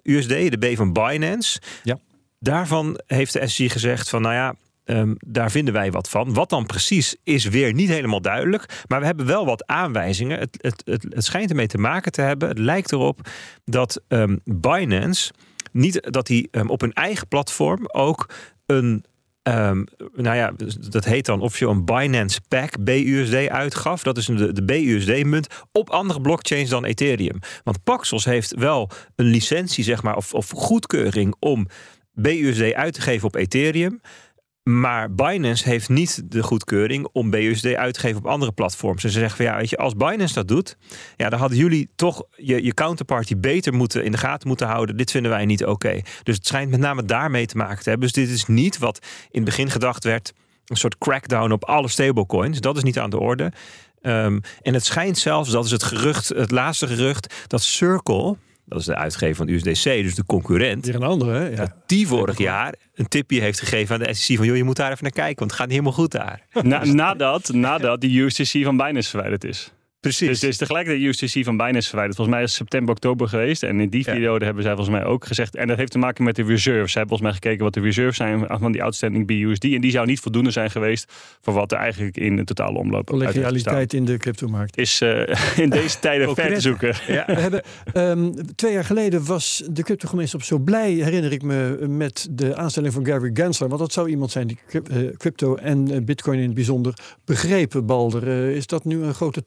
USD, 0.03 0.29
de 0.29 0.57
B 0.73 0.77
van 0.77 0.93
Binance. 0.93 1.61
Ja. 1.83 1.99
Daarvan 2.39 3.01
heeft 3.07 3.33
de 3.33 3.47
SEC 3.47 3.71
gezegd 3.71 4.09
van, 4.09 4.23
nou 4.23 4.35
ja, 4.35 4.55
um, 4.85 5.17
daar 5.19 5.51
vinden 5.51 5.75
wij 5.75 5.91
wat 5.91 6.09
van. 6.09 6.35
Wat 6.35 6.51
dan 6.51 6.67
precies 6.67 7.17
is 7.25 7.45
weer 7.45 7.73
niet 7.73 7.89
helemaal 7.89 8.21
duidelijk. 8.21 8.85
Maar 8.87 9.01
we 9.01 9.07
hebben 9.07 9.27
wel 9.27 9.45
wat 9.45 9.67
aanwijzingen. 9.67 10.39
Het, 10.39 10.59
het, 10.61 10.83
het, 10.85 11.07
het 11.09 11.25
schijnt 11.25 11.51
ermee 11.51 11.67
te 11.67 11.79
maken 11.79 12.13
te 12.13 12.21
hebben. 12.21 12.49
Het 12.49 12.59
lijkt 12.59 12.93
erop 12.93 13.29
dat 13.65 14.03
um, 14.09 14.41
Binance 14.45 15.33
niet 15.73 16.13
dat 16.13 16.29
hij 16.29 16.49
op 16.67 16.81
hun 16.81 16.93
eigen 16.93 17.29
platform 17.29 17.87
ook 17.87 18.29
een 18.67 19.05
Um, 19.51 19.85
nou 20.15 20.37
ja, 20.37 20.53
dat 20.91 21.05
heet 21.05 21.27
dan 21.27 21.41
of 21.41 21.59
je 21.59 21.67
een 21.67 21.85
Binance 21.85 22.41
Pack 22.49 22.85
BUSD 22.85 23.35
uitgaf. 23.49 24.03
Dat 24.03 24.17
is 24.17 24.27
de, 24.27 24.53
de 24.53 24.65
BUSD-munt 24.65 25.47
op 25.73 25.91
andere 25.91 26.21
blockchains 26.21 26.71
dan 26.71 26.85
Ethereum. 26.85 27.39
Want 27.65 27.85
Paxos 27.85 28.25
heeft 28.25 28.55
wel 28.55 28.91
een 29.17 29.27
licentie, 29.27 29.85
zeg 29.85 30.03
maar, 30.03 30.17
of, 30.17 30.35
of 30.35 30.51
goedkeuring 30.51 31.35
om 31.39 31.67
BUSD 32.13 32.73
uit 32.73 32.95
te 32.95 33.01
geven 33.01 33.27
op 33.27 33.35
Ethereum. 33.35 34.01
Maar 34.79 35.15
Binance 35.15 35.69
heeft 35.69 35.89
niet 35.89 36.23
de 36.25 36.43
goedkeuring 36.43 37.09
om 37.13 37.31
BUSD 37.31 37.67
uit 37.75 37.95
te 37.95 38.01
geven 38.01 38.19
op 38.19 38.27
andere 38.27 38.53
platforms. 38.53 39.05
En 39.05 39.11
ze 39.11 39.19
zeggen 39.19 39.37
van 39.37 39.47
ja, 39.47 39.57
weet 39.57 39.71
je, 39.71 39.77
als 39.77 39.95
Binance 39.95 40.35
dat 40.35 40.49
doet, 40.49 40.77
ja, 41.17 41.29
dan 41.29 41.39
hadden 41.39 41.59
jullie 41.59 41.89
toch 41.97 42.23
je, 42.37 42.65
je 42.65 42.75
counterparty 42.75 43.37
beter 43.37 43.75
moeten 43.75 44.05
in 44.05 44.13
de 44.13 44.19
gaten 44.19 44.49
moeten 44.49 44.67
houden. 44.67 44.97
Dit 44.97 45.11
vinden 45.11 45.31
wij 45.31 45.45
niet 45.45 45.65
oké. 45.65 46.01
Dus 46.23 46.37
het 46.37 46.47
schijnt 46.47 46.71
met 46.71 46.81
name 46.81 47.05
daarmee 47.05 47.47
te 47.47 47.57
maken 47.57 47.83
te 47.83 47.89
hebben. 47.89 48.09
Dus 48.13 48.25
dit 48.25 48.35
is 48.35 48.47
niet 48.47 48.79
wat 48.79 48.99
in 49.31 49.41
het 49.41 49.45
begin 49.45 49.71
gedacht 49.71 50.05
werd, 50.05 50.33
een 50.67 50.77
soort 50.77 50.99
crackdown 50.99 51.53
op 51.53 51.65
alle 51.65 51.89
stablecoins. 51.89 52.61
Dat 52.61 52.77
is 52.77 52.83
niet 52.83 52.99
aan 52.99 53.11
de 53.11 53.19
orde. 53.19 53.53
Um, 54.03 54.41
en 54.63 54.75
het 54.75 54.85
schijnt 54.85 55.19
zelfs, 55.19 55.51
dat 55.51 55.65
is 55.65 55.71
het 55.71 55.83
gerucht, 55.83 56.29
het 56.29 56.51
laatste 56.51 56.87
gerucht, 56.87 57.35
dat 57.47 57.63
Circle 57.63 58.37
dat 58.71 58.81
is 58.81 58.87
de 58.87 58.95
uitgever 58.95 59.37
van 59.37 59.49
USDC, 59.49 59.85
dus 59.85 60.15
de 60.15 60.25
concurrent. 60.25 60.87
Weer 60.87 60.95
een 60.95 61.03
andere, 61.03 61.33
hè? 61.33 61.49
Ja. 61.49 61.75
Die 61.87 62.07
vorig 62.07 62.39
jaar 62.39 62.75
een 62.95 63.09
tipje 63.09 63.41
heeft 63.41 63.61
gegeven 63.61 63.95
aan 63.95 64.03
de 64.03 64.15
SEC 64.15 64.37
van... 64.37 64.47
joh, 64.47 64.57
je 64.57 64.65
moet 64.65 64.77
daar 64.77 64.91
even 64.91 65.03
naar 65.03 65.13
kijken, 65.13 65.39
want 65.39 65.51
het 65.51 65.61
gaat 65.61 65.69
niet 65.69 65.79
helemaal 65.79 65.99
goed 65.99 66.13
daar. 66.13 66.47
Na, 66.63 66.85
nadat, 66.85 67.53
nadat 67.53 68.01
die 68.01 68.23
USDC 68.23 68.65
van 68.65 68.77
Binance 68.77 69.11
verwijderd 69.11 69.45
is. 69.45 69.73
Precies. 70.01 70.29
Dus, 70.29 70.41
dus 70.41 70.57
tegelijkertijd 70.57 71.03
de 71.03 71.09
USDC 71.09 71.45
van 71.45 71.57
Binance 71.57 71.89
verwijderd. 71.89 72.17
Volgens 72.17 72.37
mij 72.37 72.45
is 72.45 72.51
het 72.51 72.59
september, 72.59 72.95
oktober 72.95 73.29
geweest. 73.29 73.63
En 73.63 73.81
in 73.81 73.89
die 73.89 74.05
periode 74.05 74.45
hebben 74.45 74.63
zij 74.63 74.75
volgens 74.75 74.97
mij 74.97 75.07
ook 75.07 75.27
gezegd... 75.27 75.57
en 75.57 75.67
dat 75.67 75.77
heeft 75.77 75.93
te 75.93 75.99
maken 75.99 76.25
met 76.25 76.37
de 76.37 76.43
reserves. 76.43 76.93
Ze 76.93 76.99
hebben 76.99 77.19
volgens 77.19 77.21
mij 77.21 77.33
gekeken 77.33 77.65
wat 77.65 77.75
de 77.75 77.81
reserves 77.81 78.17
zijn 78.17 78.47
van 78.49 78.73
die 78.73 78.83
outstanding 78.83 79.27
BUSD. 79.27 79.65
En 79.65 79.81
die 79.81 79.91
zou 79.91 80.07
niet 80.07 80.21
voldoende 80.21 80.51
zijn 80.51 80.71
geweest... 80.71 81.13
voor 81.41 81.55
wat 81.55 81.73
er 81.73 81.79
eigenlijk 81.79 82.17
in 82.17 82.37
de 82.37 82.45
totale 82.45 82.79
omloop 82.79 83.07
Collegialiteit 83.07 83.93
in 83.93 84.05
de 84.05 84.17
cryptomarkt. 84.17 84.79
Is 84.79 85.01
uh, 85.01 85.23
in 85.65 85.71
deze 85.71 85.99
tijden 85.99 86.35
ver 86.35 86.55
te 86.55 86.61
zoeken. 86.61 86.95
Ja. 87.07 87.25
We 87.41 87.41
hebben, 87.41 87.63
um, 87.95 88.55
twee 88.55 88.73
jaar 88.73 88.85
geleden 88.85 89.25
was 89.25 89.63
de 89.71 89.83
cryptogemeenschap 89.83 90.43
zo 90.43 90.59
blij... 90.59 90.93
herinner 90.93 91.33
ik 91.33 91.43
me, 91.43 91.87
met 91.89 92.29
de 92.31 92.57
aanstelling 92.57 92.93
van 92.93 93.07
Gary 93.07 93.31
Gensler. 93.35 93.69
Want 93.69 93.81
dat 93.81 93.93
zou 93.93 94.09
iemand 94.09 94.31
zijn 94.31 94.47
die 94.47 94.59
crypto 95.17 95.55
en 95.55 96.05
bitcoin 96.05 96.39
in 96.39 96.45
het 96.45 96.55
bijzonder 96.55 96.95
begrepen, 97.25 97.87
Balder. 97.87 98.29
Uh, 98.29 98.57
is 98.57 98.67
dat 98.67 98.85
nu 98.85 99.03
een 99.03 99.15
grote 99.15 99.45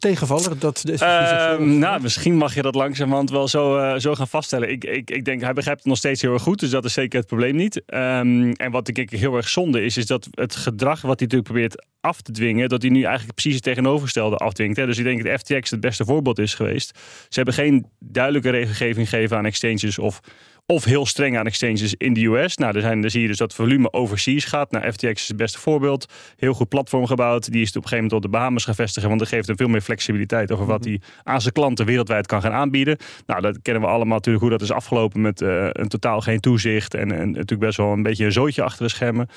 Dat 0.60 0.82
de 0.84 0.94
uh, 0.94 1.66
nou, 1.66 2.02
misschien 2.02 2.36
mag 2.36 2.56
je 2.56 2.62
dat 2.62 2.76
langzamerhand 2.76 3.30
wel 3.30 3.48
zo, 3.48 3.78
uh, 3.78 4.00
zo 4.00 4.16
gaan 4.16 4.28
vaststellen. 4.28 4.70
Ik, 4.70 4.84
ik, 4.84 5.10
ik 5.10 5.26
denk, 5.26 5.42
hij 5.42 5.54
begrijpt 5.54 5.80
het 5.80 5.90
nog 5.90 5.98
steeds 5.98 6.22
heel 6.22 6.34
erg 6.34 6.42
goed. 6.42 6.60
Dus 6.60 6.70
dat 6.70 6.86
is 6.86 6.94
zeker 6.94 7.20
het 7.20 7.28
probleem 7.28 7.56
niet. 7.56 7.76
Um, 7.76 8.52
en 8.52 8.72
wat 8.72 8.88
ik 8.88 9.10
heel 9.10 9.36
erg 9.36 9.50
zonde 9.50 9.84
is, 9.84 9.98
is 9.98 10.06
dat 10.06 10.28
het 10.32 10.56
gedrag 10.56 11.02
wat 11.02 11.20
hij 11.20 11.28
natuurlijk 11.28 11.44
probeert 11.44 11.86
af 12.00 12.22
te 12.22 12.32
dwingen, 12.32 12.70
dat 12.70 12.82
hij 12.82 12.92
nu 12.92 13.04
eigenlijk 13.04 13.34
precies 13.34 13.56
het 13.56 13.64
tegenovergestelde 13.64 14.36
afdwingt. 14.36 14.78
Hè. 14.78 14.86
Dus 14.86 14.98
ik 14.98 15.04
denk 15.04 15.24
dat 15.24 15.40
FTX 15.40 15.70
het 15.70 15.80
beste 15.80 16.06
voorbeeld 16.06 16.40
is 16.40 16.54
geweest. 16.54 17.00
Ze 17.30 17.36
hebben 17.36 17.54
geen 17.54 17.86
duidelijke 18.00 18.50
regelgeving 18.50 19.10
gegeven 19.10 19.38
aan 19.38 19.46
exchanges 19.46 20.00
of 20.00 20.20
of 20.66 20.84
heel 20.84 21.06
streng 21.06 21.38
aan 21.38 21.46
exchanges 21.46 21.94
in 21.98 22.14
de 22.14 22.26
US. 22.26 22.58
Nou, 22.58 22.76
er 22.76 22.82
zijn, 22.82 23.02
dan 23.02 23.10
zie 23.10 23.22
je 23.22 23.28
dus 23.28 23.38
dat 23.38 23.54
volume 23.54 23.94
overseas 23.94 24.46
gaat. 24.46 24.72
Nou, 24.72 24.92
FTX 24.92 25.22
is 25.22 25.28
het 25.28 25.38
beste 25.38 25.60
voorbeeld. 25.60 26.06
Heel 26.38 26.54
goed 26.54 26.70
platform 26.70 27.06
gebouwd. 27.06 27.52
Die 27.52 27.62
is 27.62 27.70
op 27.70 27.76
een 27.76 27.82
gegeven 27.82 28.04
moment 28.04 28.14
op 28.14 28.22
de 28.22 28.38
Bahamas 28.38 28.66
gaan 28.66 28.76
vestigen. 28.76 29.08
Want 29.10 29.22
dat 29.22 29.30
geeft 29.30 29.48
hem 29.48 29.58
veel 29.58 29.68
meer 29.68 29.82
flexibiliteit 29.82 30.52
over 30.52 30.66
wat 30.66 30.80
mhm. 30.80 30.90
hij 30.90 31.02
aan 31.24 31.42
zijn 31.42 31.54
klanten 31.54 31.86
wereldwijd 31.86 32.28
kan 32.28 32.42
gaan 32.42 32.52
aanbieden. 32.52 32.98
Nou, 33.26 33.42
dat 33.42 33.62
kennen 33.62 33.84
we 33.84 33.90
allemaal 33.90 34.18
natuurlijk 34.18 34.44
hoe 34.44 34.52
dat 34.54 34.62
is 34.62 34.72
afgelopen 34.72 35.22
met 35.22 35.42
uh, 35.42 35.68
een 35.72 35.88
totaal 35.88 36.22
geen 36.22 36.40
toezicht. 36.40 36.94
En, 36.94 37.12
en 37.12 37.28
natuurlijk 37.28 37.62
best 37.62 37.78
wel 37.78 37.92
een 37.92 38.04
beetje 38.04 38.26
een 38.26 38.32
zootje 38.32 38.64
achter 38.64 38.86
de 38.86 38.92
schermen. 38.92 39.28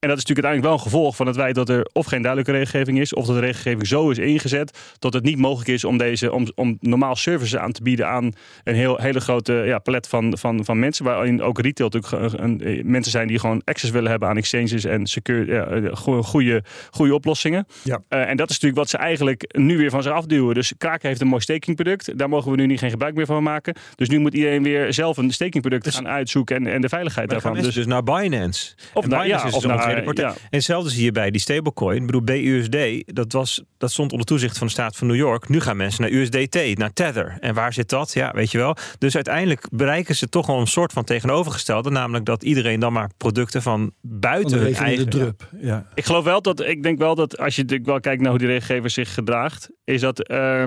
En 0.00 0.08
dat 0.08 0.18
is 0.18 0.24
natuurlijk 0.24 0.46
uiteindelijk 0.46 0.64
wel 0.64 0.92
een 0.92 0.92
gevolg 0.92 1.16
van 1.16 1.26
het 1.26 1.36
feit 1.36 1.54
dat 1.54 1.68
er 1.68 1.88
of 1.92 2.06
geen 2.06 2.22
duidelijke 2.22 2.52
regelgeving 2.52 3.00
is, 3.00 3.14
of 3.14 3.26
dat 3.26 3.34
de 3.34 3.40
regelgeving 3.40 3.86
zo 3.86 4.10
is 4.10 4.18
ingezet 4.18 4.78
dat 4.98 5.12
het 5.12 5.24
niet 5.24 5.38
mogelijk 5.38 5.68
is 5.68 5.84
om, 5.84 5.98
deze, 5.98 6.32
om, 6.32 6.46
om 6.54 6.76
normaal 6.80 7.16
services 7.16 7.56
aan 7.56 7.72
te 7.72 7.82
bieden 7.82 8.08
aan 8.08 8.32
een 8.64 8.74
heel, 8.74 8.96
hele 8.96 9.20
grote 9.20 9.52
ja, 9.52 9.78
palet 9.78 10.08
van, 10.08 10.38
van, 10.38 10.64
van 10.64 10.78
mensen. 10.78 11.04
Waarin 11.04 11.42
ook 11.42 11.60
retail 11.60 11.90
natuurlijk 11.92 12.32
een, 12.40 12.68
een, 12.68 12.90
mensen 12.90 13.12
zijn 13.12 13.28
die 13.28 13.38
gewoon 13.38 13.62
access 13.64 13.92
willen 13.92 14.10
hebben 14.10 14.28
aan 14.28 14.36
exchanges 14.36 14.84
en 14.84 15.06
secure, 15.06 15.46
ja, 15.46 15.66
eh, 15.66 16.22
goede, 16.22 16.62
goede 16.90 17.14
oplossingen. 17.14 17.66
Ja. 17.82 18.02
Uh, 18.08 18.28
en 18.28 18.36
dat 18.36 18.50
is 18.50 18.54
natuurlijk 18.54 18.80
wat 18.80 18.88
ze 18.90 18.96
eigenlijk 18.96 19.56
nu 19.56 19.76
weer 19.76 19.90
van 19.90 20.02
zich 20.02 20.12
afduwen. 20.12 20.54
Dus 20.54 20.72
Kraken 20.78 21.08
heeft 21.08 21.20
een 21.20 21.26
mooi 21.26 21.42
stakingproduct. 21.42 22.18
Daar 22.18 22.28
mogen 22.28 22.50
we 22.50 22.56
nu 22.56 22.66
niet 22.66 22.78
geen 22.78 22.90
gebruik 22.90 23.14
meer 23.14 23.26
van 23.26 23.42
maken. 23.42 23.74
Dus 23.94 24.08
nu 24.08 24.18
moet 24.18 24.34
iedereen 24.34 24.62
weer 24.62 24.92
zelf 24.92 25.16
een 25.16 25.30
stakingproduct 25.30 25.84
dus, 25.84 25.94
gaan 25.94 26.08
uitzoeken 26.08 26.56
en, 26.56 26.66
en 26.66 26.80
de 26.80 26.88
veiligheid 26.88 27.30
daarvan. 27.30 27.54
Dus, 27.54 27.74
dus 27.74 27.86
naar 27.86 28.02
Binance. 28.02 28.74
Of 28.94 29.06
naar, 29.06 29.22
Binance 29.22 29.46
ja, 29.46 29.56
of 29.56 29.66
naar 29.66 29.87
ja. 29.90 30.28
En 30.28 30.36
hetzelfde 30.50 30.90
zie 30.90 31.04
je 31.04 31.12
bij 31.12 31.30
die 31.30 31.40
stablecoin. 31.40 31.96
Ik 31.96 32.06
bedoel, 32.06 32.22
BUSD, 32.22 32.76
dat, 33.14 33.32
was, 33.32 33.62
dat 33.78 33.90
stond 33.90 34.10
onder 34.12 34.26
toezicht 34.26 34.58
van 34.58 34.66
de 34.66 34.72
staat 34.72 34.96
van 34.96 35.06
New 35.06 35.16
York. 35.16 35.48
Nu 35.48 35.60
gaan 35.60 35.76
mensen 35.76 36.02
naar 36.02 36.10
USDT, 36.10 36.78
naar 36.78 36.92
Tether. 36.92 37.36
En 37.40 37.54
waar 37.54 37.72
zit 37.72 37.88
dat? 37.88 38.12
Ja, 38.12 38.32
weet 38.34 38.50
je 38.50 38.58
wel. 38.58 38.76
Dus 38.98 39.14
uiteindelijk 39.14 39.66
bereiken 39.70 40.16
ze 40.16 40.28
toch 40.28 40.46
wel 40.46 40.60
een 40.60 40.66
soort 40.66 40.92
van 40.92 41.04
tegenovergestelde. 41.04 41.90
Namelijk 41.90 42.24
dat 42.24 42.42
iedereen 42.42 42.80
dan 42.80 42.92
maar 42.92 43.10
producten 43.16 43.62
van 43.62 43.92
buiten 44.00 44.58
hun 44.58 44.74
eigen... 44.74 45.08
drup, 45.08 45.48
ja. 45.60 45.86
Ik 45.94 46.04
geloof 46.04 46.24
wel 46.24 46.42
dat, 46.42 46.60
ik 46.60 46.82
denk 46.82 46.98
wel 46.98 47.14
dat 47.14 47.38
als 47.38 47.56
je 47.56 47.62
natuurlijk 47.62 47.88
wel 47.88 48.00
kijkt 48.00 48.20
naar 48.20 48.30
hoe 48.30 48.38
die 48.38 48.48
regelgever 48.48 48.90
zich 48.90 49.14
gedraagt, 49.14 49.70
is 49.88 50.00
dat, 50.00 50.30
uh, 50.30 50.62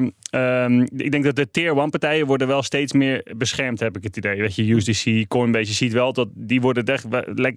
ik 0.96 1.12
denk 1.12 1.24
dat 1.24 1.36
de 1.36 1.52
tier 1.52 1.78
1 1.78 1.90
partijen 1.90 2.26
worden 2.26 2.48
wel 2.48 2.64
steeds 2.64 2.94
meer 2.94 3.34
beschermd, 3.38 3.80
heb 3.80 3.98
ik 3.98 4.04
het 4.04 4.18
idee. 4.18 4.42
Dat 4.42 4.56
je 4.56 4.74
USDC, 4.74 5.28
Coinbase, 5.28 5.68
je 5.68 5.74
ziet 5.74 5.94
wel 5.94 6.14
dat 6.14 6.28
die 6.34 6.62
worden 6.62 6.86
echt, 6.86 7.06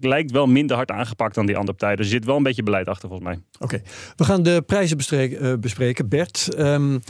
lijkt 0.00 0.30
wel 0.30 0.46
minder 0.46 0.76
hard 0.76 0.90
aangepakt 0.90 1.34
dan 1.34 1.46
die 1.46 1.56
andere 1.56 1.76
partijen. 1.76 1.96
Dus 1.96 2.06
er 2.06 2.12
zit 2.12 2.24
wel 2.24 2.36
een 2.36 2.42
beetje 2.42 2.62
beleid 2.62 2.88
achter 2.88 3.08
volgens 3.08 3.28
mij. 3.28 3.42
Oké, 3.58 3.82
we 4.16 4.24
gaan 4.24 4.42
de 4.42 4.62
prijzen 4.66 4.96
bespreken. 4.96 5.44
Uh, 5.44 5.54
bespreken. 5.58 6.08
Bert, 6.08 6.48
um, 6.58 7.00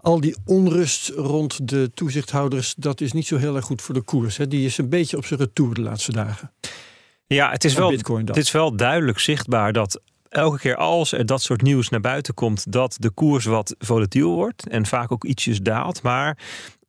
al 0.00 0.20
die 0.20 0.36
onrust 0.44 1.08
rond 1.08 1.68
de 1.68 1.90
toezichthouders, 1.94 2.74
dat 2.74 3.00
is 3.00 3.12
niet 3.12 3.26
zo 3.26 3.36
heel 3.36 3.56
erg 3.56 3.64
goed 3.64 3.82
voor 3.82 3.94
de 3.94 4.02
koers. 4.02 4.36
Hè? 4.36 4.48
Die 4.48 4.66
is 4.66 4.78
een 4.78 4.88
beetje 4.88 5.16
op 5.16 5.26
zijn 5.26 5.40
retour 5.40 5.74
de 5.74 5.80
laatste 5.80 6.12
dagen. 6.12 6.52
Ja, 7.26 7.50
het 7.50 7.64
is, 7.64 7.74
wel, 7.74 7.90
het 8.24 8.36
is 8.36 8.50
wel 8.50 8.76
duidelijk 8.76 9.18
zichtbaar 9.18 9.72
dat 9.72 10.00
elke 10.36 10.58
keer 10.58 10.76
als 10.76 11.12
er 11.12 11.26
dat 11.26 11.42
soort 11.42 11.62
nieuws 11.62 11.88
naar 11.88 12.00
buiten 12.00 12.34
komt, 12.34 12.72
dat 12.72 12.96
de 12.98 13.10
koers 13.10 13.44
wat 13.44 13.74
volatiel 13.78 14.34
wordt 14.34 14.68
en 14.68 14.86
vaak 14.86 15.12
ook 15.12 15.24
ietsjes 15.24 15.60
daalt. 15.60 16.02
Maar 16.02 16.38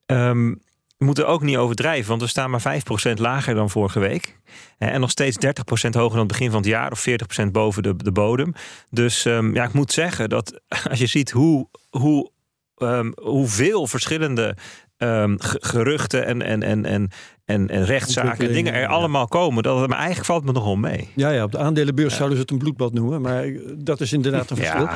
um, 0.05 0.61
we 0.97 1.05
moeten 1.05 1.27
ook 1.27 1.41
niet 1.41 1.57
overdrijven, 1.57 2.09
want 2.09 2.21
we 2.21 2.27
staan 2.27 2.49
maar 2.49 2.81
5% 3.09 3.13
lager 3.13 3.55
dan 3.55 3.69
vorige 3.69 3.99
week. 3.99 4.39
En 4.77 4.99
nog 4.99 5.09
steeds 5.09 5.45
30% 5.45 5.49
hoger 5.69 5.91
dan 5.91 6.17
het 6.17 6.27
begin 6.27 6.51
van 6.51 6.59
het 6.59 6.69
jaar 6.69 6.91
of 6.91 7.07
40% 7.45 7.51
boven 7.51 7.83
de, 7.83 7.95
de 7.95 8.11
bodem. 8.11 8.53
Dus 8.89 9.25
um, 9.25 9.53
ja, 9.53 9.63
ik 9.63 9.73
moet 9.73 9.91
zeggen 9.91 10.29
dat 10.29 10.61
als 10.89 10.99
je 10.99 11.07
ziet 11.07 11.31
hoe, 11.31 11.67
hoe, 11.89 12.31
um, 12.77 13.13
hoeveel 13.15 13.87
verschillende 13.87 14.57
um, 14.97 15.35
geruchten 15.39 16.25
en, 16.25 16.41
en, 16.41 16.63
en, 16.63 16.85
en, 16.85 17.09
en, 17.45 17.69
en 17.69 17.85
rechtszaken, 17.85 18.53
dingen 18.53 18.73
er 18.73 18.87
allemaal 18.87 19.27
komen. 19.27 19.63
Dat, 19.63 19.87
maar 19.87 19.97
eigenlijk 19.97 20.25
valt 20.25 20.43
me 20.43 20.51
nogal 20.51 20.75
mee. 20.75 21.09
Ja, 21.15 21.29
ja 21.29 21.43
op 21.43 21.51
de 21.51 21.57
aandelenbeurs 21.57 22.15
zouden 22.15 22.37
ze 22.37 22.41
het 22.41 22.51
een 22.51 22.57
bloedbad 22.57 22.93
noemen. 22.93 23.21
Maar 23.21 23.47
dat 23.77 24.01
is 24.01 24.13
inderdaad 24.13 24.49
een 24.49 24.57
verschil. 24.57 24.87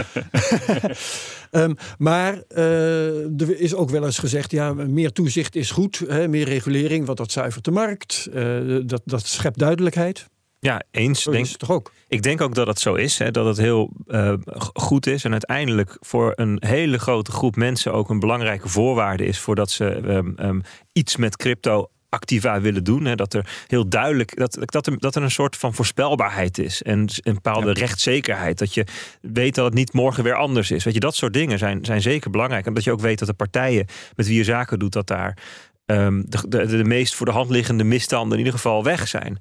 um, 1.52 1.76
maar 1.98 2.44
uh, 2.56 3.42
er 3.42 3.60
is 3.60 3.74
ook 3.74 3.90
wel 3.90 4.06
eens 4.06 4.20
gezegd, 4.20 4.52
ja, 4.52 4.74
meer 4.74 5.12
toezicht 5.12 5.56
is 5.56 5.72
goed. 5.72 6.04
Hè, 6.08 6.28
meer 6.28 6.46
regulering, 6.46 7.06
want 7.06 7.18
dat 7.18 7.32
zuivert 7.32 7.66
de 7.66 7.72
markt. 7.72 8.30
Uh, 8.34 8.80
dat, 8.86 9.02
dat 9.06 9.28
schept 9.28 9.60
duidelijkheid. 9.60 10.30
Ja, 10.64 10.82
eens. 10.92 11.22
Zo 11.22 11.32
denk, 11.32 11.46
is 11.46 11.58
toch 11.58 11.72
ook? 11.72 11.92
Ik 12.08 12.22
denk 12.22 12.42
ook 12.42 12.56
dat 12.56 12.68
het 12.68 12.80
zo 12.80 12.94
is. 12.94 13.18
Hè, 13.18 13.32
dat 13.32 13.46
het 13.46 13.58
heel 13.58 13.92
uh, 14.08 14.34
goed 14.74 15.08
is. 15.08 15.24
En 15.24 15.32
uiteindelijk 15.32 15.98
voor 16.00 16.34
een 16.36 16.58
hele 16.66 17.00
grote 17.00 17.32
groep 17.32 17.56
mensen 17.56 17.94
ook 17.94 18.10
een 18.10 18.20
belangrijke 18.20 18.70
voorwaarde 18.70 19.26
is 19.26 19.40
voordat 19.40 19.72
ze 19.72 19.86
um, 19.86 20.36
um, 20.40 20.62
iets 20.94 21.18
met 21.18 21.38
crypto 21.38 21.90
activa 22.10 22.62
willen 22.62 22.84
doen. 22.84 23.06
Hè, 23.06 23.16
dat 23.16 23.34
er 23.34 23.64
heel 23.68 23.90
duidelijk 23.90 24.38
dat, 24.38 24.58
dat, 24.60 24.88
er, 24.88 25.00
dat 25.00 25.16
er 25.16 25.24
een 25.24 25.32
soort 25.32 25.56
van 25.56 25.74
voorspelbaarheid 25.74 26.58
is. 26.58 26.82
En 26.82 27.08
een 27.16 27.34
bepaalde 27.34 27.72
rechtszekerheid. 27.72 28.58
Dat 28.58 28.74
je 28.74 28.86
weet 29.22 29.56
dat 29.56 29.66
het 29.66 29.74
niet 29.74 29.94
morgen 29.94 30.24
weer 30.24 30.36
anders 30.36 30.72
is. 30.72 30.84
Weet 30.84 30.94
je, 30.94 31.00
dat 31.00 31.16
soort 31.16 31.34
dingen 31.34 31.58
zijn, 31.58 31.86
zijn 31.86 32.02
zeker 32.02 32.32
belangrijk. 32.32 32.66
En 32.66 32.74
dat 32.74 32.84
je 32.84 32.92
ook 32.92 33.02
weet 33.02 33.20
dat 33.20 33.28
de 33.28 33.34
partijen 33.34 33.86
met 34.16 34.28
wie 34.28 34.38
je 34.38 34.44
zaken 34.44 34.80
doet, 34.80 34.94
dat 34.94 35.08
daar 35.08 35.38
um, 35.86 36.24
de, 36.28 36.48
de, 36.48 36.66
de, 36.66 36.84
meest 36.84 37.16
voor 37.16 37.26
de 37.26 37.32
hand 37.32 37.50
liggende 37.50 37.84
misstanden 37.84 38.32
in 38.32 38.38
ieder 38.38 38.54
geval 38.54 38.84
weg 38.84 39.08
zijn. 39.08 39.38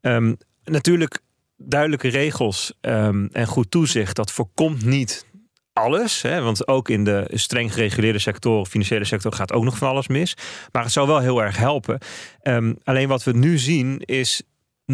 Um, 0.00 0.36
natuurlijk 0.64 1.20
duidelijke 1.56 2.08
regels 2.08 2.72
um, 2.80 3.28
en 3.32 3.46
goed 3.46 3.70
toezicht, 3.70 4.16
dat 4.16 4.30
voorkomt 4.30 4.84
niet 4.84 5.26
alles. 5.72 6.22
Hè, 6.22 6.42
want 6.42 6.68
ook 6.68 6.88
in 6.88 7.04
de 7.04 7.26
streng 7.30 7.72
gereguleerde 7.72 8.18
sector, 8.18 8.66
financiële 8.66 9.04
sector, 9.04 9.32
gaat 9.32 9.52
ook 9.52 9.64
nog 9.64 9.78
van 9.78 9.88
alles 9.88 10.08
mis. 10.08 10.36
Maar 10.72 10.82
het 10.82 10.92
zou 10.92 11.06
wel 11.06 11.18
heel 11.18 11.42
erg 11.42 11.56
helpen. 11.56 11.98
Um, 12.42 12.76
alleen 12.84 13.08
wat 13.08 13.24
we 13.24 13.32
nu 13.32 13.58
zien 13.58 14.00
is 14.00 14.42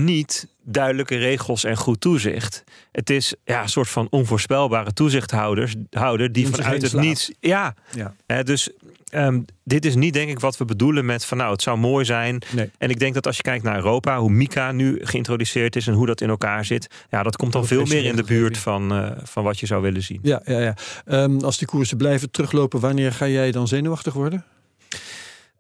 niet 0.05 0.49
duidelijke 0.63 1.17
regels 1.17 1.65
en 1.65 1.77
goed 1.77 2.01
toezicht. 2.01 2.65
Het 2.93 3.11
is 3.11 3.35
ja, 3.45 3.63
een 3.63 3.69
soort 3.69 3.89
van 3.89 4.07
onvoorspelbare 4.11 4.93
toezichthouders 4.93 5.75
houder 5.91 6.33
die 6.33 6.49
vanuit 6.49 6.83
het 6.83 6.93
niets. 6.93 7.33
Ja, 7.41 7.75
ja. 7.95 8.15
Hè, 8.27 8.45
dus 8.45 8.71
um, 9.13 9.45
dit 9.65 9.85
is 9.85 9.95
niet 9.95 10.13
denk 10.13 10.31
ik 10.31 10.41
wat 10.41 10.57
we 10.57 10.65
bedoelen 10.65 11.05
met 11.05 11.25
van 11.25 11.39
nou 11.39 11.53
het 11.53 11.63
zou 11.63 11.79
mooi 11.79 12.05
zijn. 12.05 12.43
Nee. 12.55 12.71
En 12.79 12.91
ik 12.91 12.99
denk 12.99 13.15
dat 13.15 13.27
als 13.27 13.37
je 13.37 13.43
kijkt 13.43 13.65
naar 13.65 13.77
Europa, 13.77 14.19
hoe 14.19 14.31
Mika 14.31 14.73
nu 14.73 14.99
geïntroduceerd 15.03 15.77
is 15.77 15.87
en 15.87 15.95
hoe 15.95 16.07
dat 16.07 16.21
in 16.21 16.29
elkaar 16.29 16.65
zit, 16.65 16.87
ja, 17.11 17.23
dat 17.23 17.37
komt 17.37 17.53
dan 17.53 17.67
veel 17.67 17.85
meer 17.85 18.05
in 18.05 18.17
de 18.17 18.23
buurt 18.23 18.59
van, 18.59 18.93
uh, 18.93 19.11
van 19.23 19.45
wat 19.45 19.59
je 19.59 19.67
zou 19.67 19.83
willen 19.83 20.03
zien. 20.03 20.19
Ja, 20.23 20.43
ja, 20.45 20.61
ja. 20.61 20.75
Um, 21.23 21.41
als 21.41 21.59
die 21.59 21.67
koersen 21.67 21.97
blijven 21.97 22.31
teruglopen, 22.31 22.81
wanneer 22.81 23.13
ga 23.13 23.29
jij 23.29 23.51
dan 23.51 23.69
zenuwachtig 23.69 24.13
worden? 24.13 24.45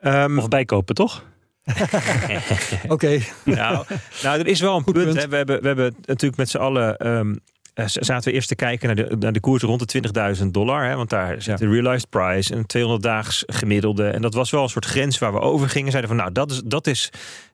Um, 0.04 0.38
of 0.38 0.48
bijkopen, 0.48 0.94
toch? 0.94 1.24
Oké. 2.88 3.20
nou, 3.44 3.84
nou, 4.22 4.38
er 4.38 4.46
is 4.46 4.60
wel 4.60 4.76
een 4.76 4.84
punt. 4.84 4.96
punt. 4.96 5.16
Hè. 5.16 5.28
We, 5.28 5.36
hebben, 5.36 5.60
we 5.60 5.66
hebben 5.66 5.94
natuurlijk 6.04 6.36
met 6.36 6.48
z'n 6.48 6.58
allen. 6.58 7.06
Um, 7.06 7.40
zaten 7.84 8.28
we 8.28 8.32
eerst 8.32 8.48
te 8.48 8.54
kijken 8.54 8.86
naar 8.86 9.08
de, 9.08 9.16
naar 9.18 9.32
de 9.32 9.40
koers 9.40 9.62
rond 9.62 9.92
de 9.92 10.34
20.000 10.38 10.46
dollar. 10.46 10.84
Hè, 10.84 10.96
want 10.96 11.10
daar 11.10 11.42
zit 11.42 11.58
de 11.58 11.68
realized 11.68 12.08
price 12.08 12.54
en 12.54 12.66
200 12.66 13.04
daags 13.04 13.42
gemiddelde. 13.46 14.08
En 14.08 14.22
dat 14.22 14.34
was 14.34 14.50
wel 14.50 14.62
een 14.62 14.68
soort 14.68 14.84
grens 14.84 15.18
waar 15.18 15.32
we 15.32 15.40
over 15.40 15.68
gingen. 15.68 15.90
Zeiden 15.90 16.10
van 16.10 16.20
nou, 16.20 16.32
dat 16.32 16.50
is, 16.50 16.62
dat 16.64 16.86
is 16.86 17.10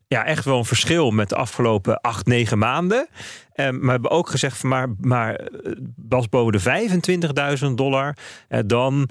ja, 0.06 0.24
echt 0.24 0.44
wel 0.44 0.58
een 0.58 0.64
verschil 0.64 1.10
met 1.10 1.28
de 1.28 1.36
afgelopen 1.36 2.00
8, 2.00 2.26
9 2.26 2.58
maanden. 2.58 3.08
Um, 3.54 3.74
maar 3.74 3.84
we 3.84 3.90
hebben 3.90 4.10
ook 4.10 4.28
gezegd 4.28 4.56
van 4.56 4.68
maar, 4.68 4.88
maar 5.00 5.40
was 6.08 6.28
boven 6.28 6.52
de 6.52 7.58
25.000 7.68 7.74
dollar, 7.74 8.16
uh, 8.48 8.58
dan 8.66 9.08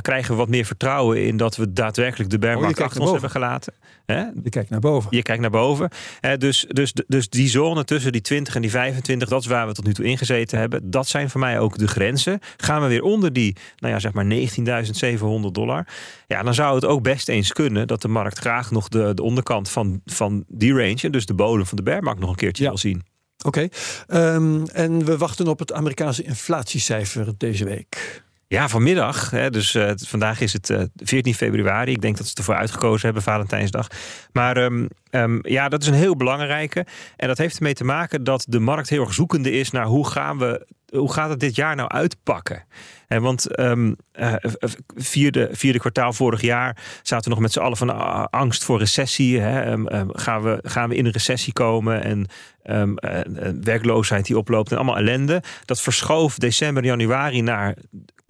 krijgen 0.00 0.30
we 0.30 0.36
wat 0.36 0.48
meer 0.48 0.64
vertrouwen 0.64 1.24
in 1.24 1.36
dat 1.36 1.56
we 1.56 1.72
daadwerkelijk 1.72 2.30
de 2.30 2.38
bearmarkt 2.38 2.78
oh, 2.78 2.84
achter 2.84 3.00
ons 3.00 3.10
hebben 3.10 3.30
gelaten. 3.30 3.72
Je 4.06 4.50
kijkt 4.50 4.70
naar 4.70 4.80
boven. 4.80 5.16
Je 5.16 5.22
kijkt 5.22 5.40
naar 5.40 5.50
boven. 5.50 5.90
dus, 6.38 6.66
dus, 6.68 6.92
dus 7.06 7.28
die 7.28 7.48
zone 7.48 7.84
tussen 7.84 8.12
die 8.12 8.20
20 8.20 8.54
en 8.54 8.60
die 8.60 8.70
25, 8.70 9.28
dat 9.28 9.40
is 9.40 9.46
waar 9.46 9.66
we 9.66 9.72
tot 9.72 9.86
nu 9.86 9.94
toe 9.94 10.04
ingezeten 10.04 10.58
hebben. 10.58 10.90
Dat 10.90 11.08
zijn 11.08 11.30
voor 11.30 11.40
mij 11.40 11.58
ook 11.58 11.78
de 11.78 11.88
grenzen. 11.88 12.38
Gaan 12.56 12.82
we 12.82 12.88
weer 12.88 13.02
onder 13.02 13.32
die, 13.32 13.56
nou 13.76 13.92
ja, 13.92 13.98
zeg 13.98 14.12
maar 14.12 14.24
19.700 14.24 15.52
dollar. 15.52 15.86
Ja, 16.26 16.42
dan 16.42 16.54
zou 16.54 16.74
het 16.74 16.84
ook 16.84 17.02
best 17.02 17.28
eens 17.28 17.52
kunnen 17.52 17.86
dat 17.86 18.02
de 18.02 18.08
markt 18.08 18.38
graag 18.38 18.70
nog 18.70 18.88
de, 18.88 19.14
de 19.14 19.22
onderkant 19.22 19.70
van, 19.70 20.00
van 20.04 20.44
die 20.48 20.72
range, 20.72 21.10
dus 21.10 21.26
de 21.26 21.34
bodem 21.34 21.66
van 21.66 21.76
de 21.76 21.82
bearmarkt, 21.82 22.20
nog 22.20 22.30
een 22.30 22.36
keertje 22.36 22.64
wil 22.64 22.78
zien. 22.78 23.02
Oké, 23.44 23.68
ehm, 24.06 24.64
en 24.64 25.04
we 25.04 25.16
wachten 25.16 25.48
op 25.48 25.58
het 25.58 25.72
Amerikaanse 25.72 26.22
inflatiecijfer 26.22 27.32
deze 27.38 27.64
week. 27.64 28.23
Ja, 28.54 28.68
vanmiddag. 28.68 29.30
Hè, 29.30 29.50
dus 29.50 29.74
uh, 29.74 29.90
vandaag 29.96 30.40
is 30.40 30.52
het 30.52 30.70
uh, 30.70 30.80
eh, 30.80 30.88
14 30.96 31.34
februari. 31.34 31.92
Ik 31.92 32.00
denk 32.00 32.16
dat 32.16 32.26
ze 32.26 32.34
ervoor 32.34 32.54
uitgekozen 32.54 33.04
hebben, 33.04 33.22
Valentijnsdag. 33.22 33.88
Maar 34.32 34.56
um, 34.56 34.88
um, 35.10 35.38
ja, 35.42 35.68
dat 35.68 35.82
is 35.82 35.88
een 35.88 35.94
heel 35.94 36.16
belangrijke. 36.16 36.86
En 37.16 37.28
dat 37.28 37.38
heeft 37.38 37.56
ermee 37.56 37.74
te 37.74 37.84
maken 37.84 38.24
dat 38.24 38.44
de 38.48 38.58
markt 38.58 38.88
heel 38.88 39.00
erg 39.00 39.14
zoekende 39.14 39.50
is 39.50 39.70
naar 39.70 39.86
hoe 39.86 40.06
gaan 40.06 40.38
we 40.38 40.66
hoe 40.90 41.12
gaat 41.12 41.30
het 41.30 41.40
dit 41.40 41.56
jaar 41.56 41.76
nou 41.76 41.88
uitpakken? 41.88 42.64
En 43.08 43.22
want 43.22 43.58
um, 43.58 43.96
uh, 44.12 44.34
vierde, 44.96 45.48
vierde 45.52 45.78
kwartaal 45.78 46.12
vorig 46.12 46.40
jaar 46.40 46.76
zaten 47.02 47.24
we 47.24 47.30
nog 47.30 47.38
met 47.38 47.52
z'n 47.52 47.60
allen 47.60 47.76
van 47.76 47.90
uh, 47.90 48.24
angst 48.30 48.64
voor 48.64 48.78
recessie. 48.78 49.40
Hè? 49.40 49.76
Gaan, 50.08 50.42
we, 50.42 50.58
gaan 50.62 50.88
we 50.88 50.96
in 50.96 51.06
een 51.06 51.12
recessie 51.12 51.52
komen 51.52 52.02
en 52.02 52.26
werkloosheid 53.62 54.26
die 54.26 54.38
oploopt 54.38 54.70
en 54.70 54.76
allemaal 54.76 54.96
ellende. 54.96 55.42
Dat 55.64 55.80
verschoof 55.80 56.38
december, 56.38 56.84
januari 56.84 57.42
naar 57.42 57.74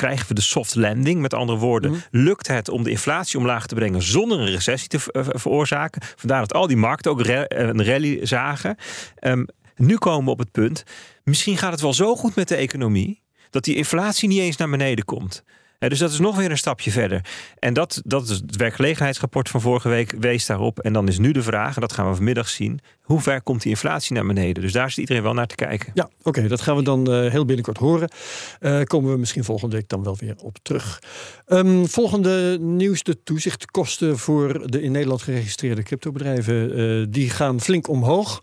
krijgen 0.04 0.28
we 0.28 0.34
de 0.34 0.40
soft 0.40 0.74
landing. 0.74 1.20
Met 1.20 1.34
andere 1.34 1.58
woorden, 1.58 1.90
mhm. 1.90 2.00
lukt 2.10 2.46
het 2.46 2.68
om 2.68 2.82
de 2.82 2.90
inflatie 2.90 3.38
omlaag 3.38 3.66
te 3.66 3.74
brengen 3.74 4.02
zonder 4.02 4.40
een 4.40 4.50
recessie 4.50 4.88
te 4.88 4.98
veroorzaken? 5.34 6.02
Vandaar 6.16 6.40
dat 6.40 6.52
al 6.52 6.66
die 6.66 6.76
markten 6.76 7.10
ook 7.10 7.26
een 7.26 7.84
rally 7.84 8.26
zagen. 8.26 8.76
Um, 9.20 9.46
nu 9.76 9.96
komen 9.96 10.24
we 10.24 10.30
op 10.30 10.38
het 10.38 10.50
punt, 10.50 10.84
misschien 11.24 11.56
gaat 11.56 11.72
het 11.72 11.80
wel 11.80 11.94
zo 11.94 12.16
goed 12.16 12.34
met 12.34 12.48
de 12.48 12.54
economie 12.54 13.22
dat 13.50 13.64
die 13.64 13.76
inflatie 13.76 14.28
niet 14.28 14.40
eens 14.40 14.56
naar 14.56 14.70
beneden 14.70 15.04
komt. 15.04 15.44
Dus 15.88 15.98
dat 15.98 16.10
is 16.10 16.18
nog 16.18 16.36
weer 16.36 16.50
een 16.50 16.58
stapje 16.58 16.90
verder. 16.90 17.20
En 17.58 17.74
dat, 17.74 18.02
dat 18.04 18.28
is 18.28 18.36
het 18.36 18.56
werkgelegenheidsrapport 18.56 19.48
van 19.48 19.60
vorige 19.60 19.88
week 19.88 20.14
wees 20.18 20.46
daarop. 20.46 20.78
En 20.78 20.92
dan 20.92 21.08
is 21.08 21.18
nu 21.18 21.32
de 21.32 21.42
vraag, 21.42 21.74
en 21.74 21.80
dat 21.80 21.92
gaan 21.92 22.08
we 22.08 22.14
vanmiddag 22.14 22.48
zien, 22.48 22.80
hoe 23.02 23.20
ver 23.20 23.42
komt 23.42 23.62
die 23.62 23.70
inflatie 23.70 24.14
naar 24.14 24.26
beneden? 24.26 24.62
Dus 24.62 24.72
daar 24.72 24.90
zit 24.90 24.98
iedereen 24.98 25.22
wel 25.22 25.34
naar 25.34 25.46
te 25.46 25.54
kijken. 25.54 25.90
Ja, 25.94 26.08
oké, 26.22 26.48
dat 26.48 26.60
gaan 26.60 26.76
we 26.76 26.82
dan 26.82 27.10
uh, 27.10 27.30
heel 27.30 27.44
binnenkort 27.44 27.78
horen. 27.78 28.08
Uh, 28.60 28.82
komen 28.82 29.12
we 29.12 29.18
misschien 29.18 29.44
volgende 29.44 29.76
week 29.76 29.88
dan 29.88 30.02
wel 30.02 30.16
weer 30.18 30.34
op 30.38 30.56
terug. 30.62 31.02
Um, 31.46 31.88
volgende 31.88 32.58
nieuws, 32.60 33.02
de 33.02 33.22
toezichtkosten 33.22 34.18
voor 34.18 34.70
de 34.70 34.82
in 34.82 34.92
Nederland 34.92 35.22
geregistreerde 35.22 35.82
cryptobedrijven, 35.82 36.78
uh, 36.78 37.06
die 37.08 37.30
gaan 37.30 37.60
flink 37.60 37.88
omhoog. 37.88 38.42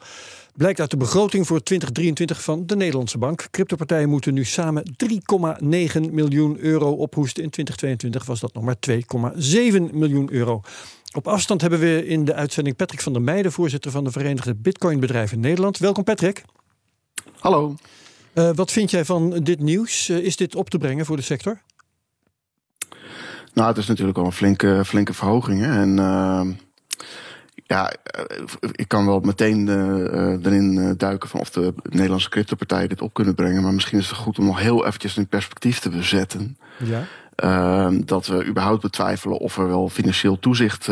Blijkt 0.55 0.79
uit 0.79 0.89
de 0.89 0.97
begroting 0.97 1.47
voor 1.47 1.63
2023 1.63 2.43
van 2.43 2.65
de 2.65 2.75
Nederlandse 2.75 3.17
Bank. 3.17 3.47
Cryptopartijen 3.51 4.09
moeten 4.09 4.33
nu 4.33 4.45
samen 4.45 4.83
3,9 5.03 6.11
miljoen 6.11 6.57
euro 6.59 6.91
ophoesten. 6.91 7.43
In 7.43 7.49
2022 7.49 8.25
was 8.25 8.39
dat 8.39 8.53
nog 8.53 8.63
maar 8.63 8.75
2,7 8.89 9.93
miljoen 9.93 10.31
euro. 10.31 10.61
Op 11.15 11.27
afstand 11.27 11.61
hebben 11.61 11.79
we 11.79 12.07
in 12.07 12.25
de 12.25 12.33
uitzending 12.33 12.75
Patrick 12.75 13.01
van 13.01 13.13
der 13.13 13.21
Meijden, 13.21 13.51
voorzitter 13.51 13.91
van 13.91 14.03
de 14.03 14.11
Verenigde 14.11 14.55
Bitcoinbedrijven 14.55 15.39
Nederland. 15.39 15.77
Welkom 15.77 16.03
Patrick. 16.03 16.43
Hallo. 17.39 17.75
Uh, 18.33 18.49
wat 18.53 18.71
vind 18.71 18.91
jij 18.91 19.05
van 19.05 19.29
dit 19.29 19.59
nieuws? 19.59 20.09
Uh, 20.09 20.17
is 20.17 20.35
dit 20.35 20.55
op 20.55 20.69
te 20.69 20.77
brengen 20.77 21.05
voor 21.05 21.15
de 21.15 21.21
sector? 21.21 21.61
Nou, 23.53 23.67
het 23.67 23.77
is 23.77 23.87
natuurlijk 23.87 24.17
al 24.17 24.25
een 24.25 24.31
flinke, 24.31 24.81
flinke 24.85 25.13
verhoging. 25.13 25.61
Hè? 25.61 25.81
En 25.81 25.97
uh, 25.97 26.47
ja, 27.71 27.91
eh, 28.03 28.23
ik 28.71 28.87
kan 28.87 29.05
wel 29.05 29.19
meteen 29.19 29.67
uh, 29.67 30.45
erin 30.45 30.93
duiken 30.97 31.29
van 31.29 31.39
of 31.39 31.49
de 31.49 31.73
Nederlandse 31.83 32.29
cryptopartijen 32.29 32.89
dit 32.89 33.01
op 33.01 33.13
kunnen 33.13 33.35
brengen. 33.35 33.63
Maar 33.63 33.73
misschien 33.73 33.99
is 33.99 34.07
het 34.09 34.17
goed 34.17 34.39
om 34.39 34.45
nog 34.45 34.59
heel 34.59 34.85
eventjes 34.85 35.17
in 35.17 35.27
perspectief 35.27 35.79
te 35.79 35.89
bezetten. 35.89 36.57
Ja. 36.77 37.03
Uh, 37.43 37.99
dat 38.05 38.27
we 38.27 38.45
überhaupt 38.45 38.81
betwijfelen 38.81 39.37
of 39.37 39.57
er 39.57 39.67
wel 39.67 39.89
financieel 39.89 40.39
toezicht 40.39 40.89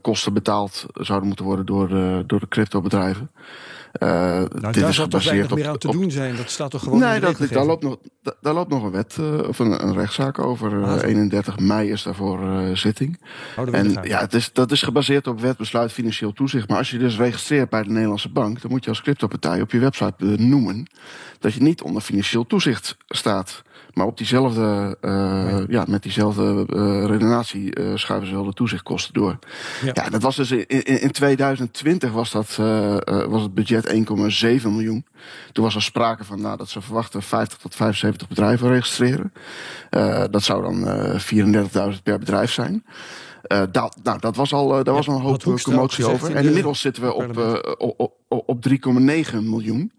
kosten 0.00 0.32
betaald 0.32 0.86
zouden 0.92 1.26
moeten 1.28 1.44
worden 1.44 1.66
door, 1.66 1.88
door 2.26 2.40
de 2.40 2.48
cryptobedrijven. 2.48 3.30
Uh, 4.02 4.08
nou, 4.08 4.48
dit 4.48 4.74
daar 4.74 4.88
is 4.88 4.98
gebaseerd 4.98 5.52
op, 5.52 5.58
meer 5.58 5.68
aan 5.68 5.78
te 5.78 5.90
doen 5.90 6.10
zijn. 6.10 6.36
Dat 6.36 6.50
staat 6.50 6.70
toch 6.70 6.82
gewoon. 6.82 6.98
Nee, 6.98 7.20
dat, 7.20 7.38
daar, 7.50 7.64
loopt 7.64 7.82
nog, 7.82 7.96
daar 8.40 8.54
loopt 8.54 8.70
nog 8.70 8.82
een 8.82 8.90
wet 8.90 9.16
uh, 9.20 9.48
of 9.48 9.58
een, 9.58 9.86
een, 9.86 9.94
rechtszaak 9.94 10.38
over. 10.38 10.72
Uh, 10.72 10.92
ah, 10.92 11.02
31 11.02 11.58
mei 11.58 11.90
is 11.90 12.02
daarvoor 12.02 12.40
zitting. 12.76 13.20
Oh, 13.56 13.74
en 13.74 13.96
ja, 14.02 14.20
het 14.20 14.34
is, 14.34 14.52
dat 14.52 14.70
is 14.70 14.82
gebaseerd 14.82 15.26
op 15.26 15.40
wetbesluit 15.40 15.92
financieel 15.92 16.32
toezicht. 16.32 16.68
Maar 16.68 16.78
als 16.78 16.90
je 16.90 16.98
dus 16.98 17.16
registreert 17.16 17.68
bij 17.68 17.82
de 17.82 17.90
Nederlandse 17.90 18.30
bank, 18.30 18.60
dan 18.60 18.70
moet 18.70 18.84
je 18.84 18.90
als 18.90 19.02
cryptopartij 19.02 19.60
op 19.60 19.70
je 19.70 19.78
website 19.78 20.14
benoemen 20.18 20.86
dat 21.38 21.54
je 21.54 21.62
niet 21.62 21.82
onder 21.82 22.02
financieel 22.02 22.46
toezicht 22.46 22.96
staat. 23.08 23.62
Maar 23.94 24.06
op 24.06 24.16
diezelfde, 24.16 24.96
uh, 25.02 25.58
ja, 25.68 25.84
met 25.88 26.02
diezelfde 26.02 26.66
uh, 26.68 27.04
redenatie 27.06 27.78
uh, 27.78 27.96
schuiven 27.96 28.28
ze 28.28 28.34
wel 28.34 28.44
de 28.44 28.52
toezichtkosten 28.52 29.14
door. 29.14 29.38
Ja, 29.84 29.90
ja 29.94 30.10
dat 30.10 30.22
was 30.22 30.36
dus 30.36 30.50
in, 30.50 30.66
in, 30.66 31.00
in 31.00 31.10
2020 31.10 32.12
was, 32.12 32.30
dat, 32.30 32.56
was 33.28 33.42
het 33.42 33.54
budget 33.54 33.92
1,7 33.92 34.62
miljoen. 34.62 35.04
Toen 35.52 35.64
was 35.64 35.74
er 35.74 35.82
sprake 35.82 36.24
van 36.24 36.40
nou, 36.40 36.56
dat 36.56 36.68
ze 36.68 36.80
verwachten 36.80 37.22
50 37.22 37.58
tot 37.58 37.74
75 37.74 38.28
bedrijven 38.28 38.68
registreren. 38.68 39.32
dat 40.30 40.42
zou 40.42 40.62
dan 40.62 40.88
34.000 41.94 42.02
per 42.02 42.18
bedrijf 42.18 42.52
zijn. 42.52 42.84
Uh, 43.52 43.62
dat, 43.72 43.96
nou, 44.02 44.18
dat 44.18 44.36
was 44.36 44.52
al, 44.52 44.78
uh, 44.78 44.84
daar 44.84 44.94
was 44.94 45.08
al 45.08 45.14
een 45.14 45.20
hoop 45.20 45.42
commotie 45.62 46.06
over. 46.06 46.34
En 46.34 46.44
inmiddels 46.44 46.80
zitten 46.80 47.02
we 47.02 47.12
op, 47.12 47.38
uh, 47.38 47.54
op, 47.78 48.12
op 48.28 48.68
3,9 48.68 48.74
miljoen. 49.42 49.92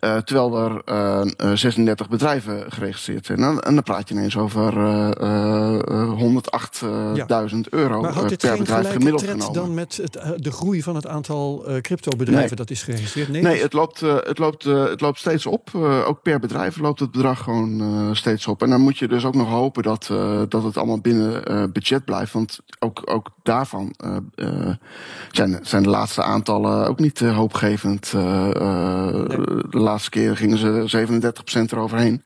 Uh, 0.00 0.16
terwijl 0.16 0.58
er 0.58 0.82
uh, 0.84 1.50
eh, 1.50 1.56
36 1.56 2.06
eh, 2.06 2.12
bedrijven 2.12 2.72
geregistreerd 2.72 3.26
zijn. 3.26 3.38
En, 3.38 3.60
en 3.60 3.74
dan 3.74 3.82
praat 3.82 4.08
je 4.08 4.14
ineens 4.14 4.36
over 4.36 4.72
108.000 4.72 4.78
ja. 7.14 7.26
euro 7.70 8.00
maar 8.00 8.12
per 8.36 8.58
bedrijf 8.58 8.92
gemiddeld 8.92 9.22
genomen. 9.22 9.52
dan 9.52 9.74
met 9.74 9.96
het, 10.02 10.18
de 10.36 10.52
groei 10.52 10.82
van 10.82 10.94
het 10.94 11.06
aantal 11.06 11.66
crypto-bedrijven 11.80 12.46
nee. 12.46 12.56
dat 12.56 12.70
is 12.70 12.82
geregistreerd? 12.82 13.28
Nee, 13.28 13.42
nee 13.42 13.62
het, 13.62 13.72
loopt, 13.72 14.00
het, 14.00 14.38
loopt, 14.38 14.64
het 14.64 15.00
loopt 15.00 15.18
steeds 15.18 15.46
op. 15.46 15.74
ook 16.06 16.22
per 16.22 16.40
bedrijf 16.40 16.78
loopt 16.78 17.00
het 17.00 17.10
bedrag 17.10 17.42
gewoon 17.42 18.10
steeds 18.16 18.46
op. 18.46 18.62
En 18.62 18.70
dan 18.70 18.80
moet 18.80 18.98
je 18.98 19.08
dus 19.08 19.24
ook 19.24 19.34
nog 19.34 19.48
hopen 19.48 19.82
dat, 19.82 20.06
dat 20.48 20.62
het 20.62 20.76
allemaal 20.76 21.00
binnen 21.00 21.72
budget 21.72 22.04
blijft. 22.04 22.32
Want 22.32 22.60
ook, 22.78 23.02
ook 23.04 23.30
daarvan 23.42 23.94
zijn, 25.32 25.58
zijn 25.62 25.82
de 25.82 25.88
laatste 25.88 26.22
aantallen 26.22 26.88
ook 26.88 26.98
niet 26.98 27.20
hoopgevend. 27.20 28.12
Nee 28.12 29.83
laatste 29.84 30.10
keer 30.10 30.36
gingen 30.36 30.58
ze 30.58 31.06
37% 31.58 31.72
eroverheen. 31.72 32.24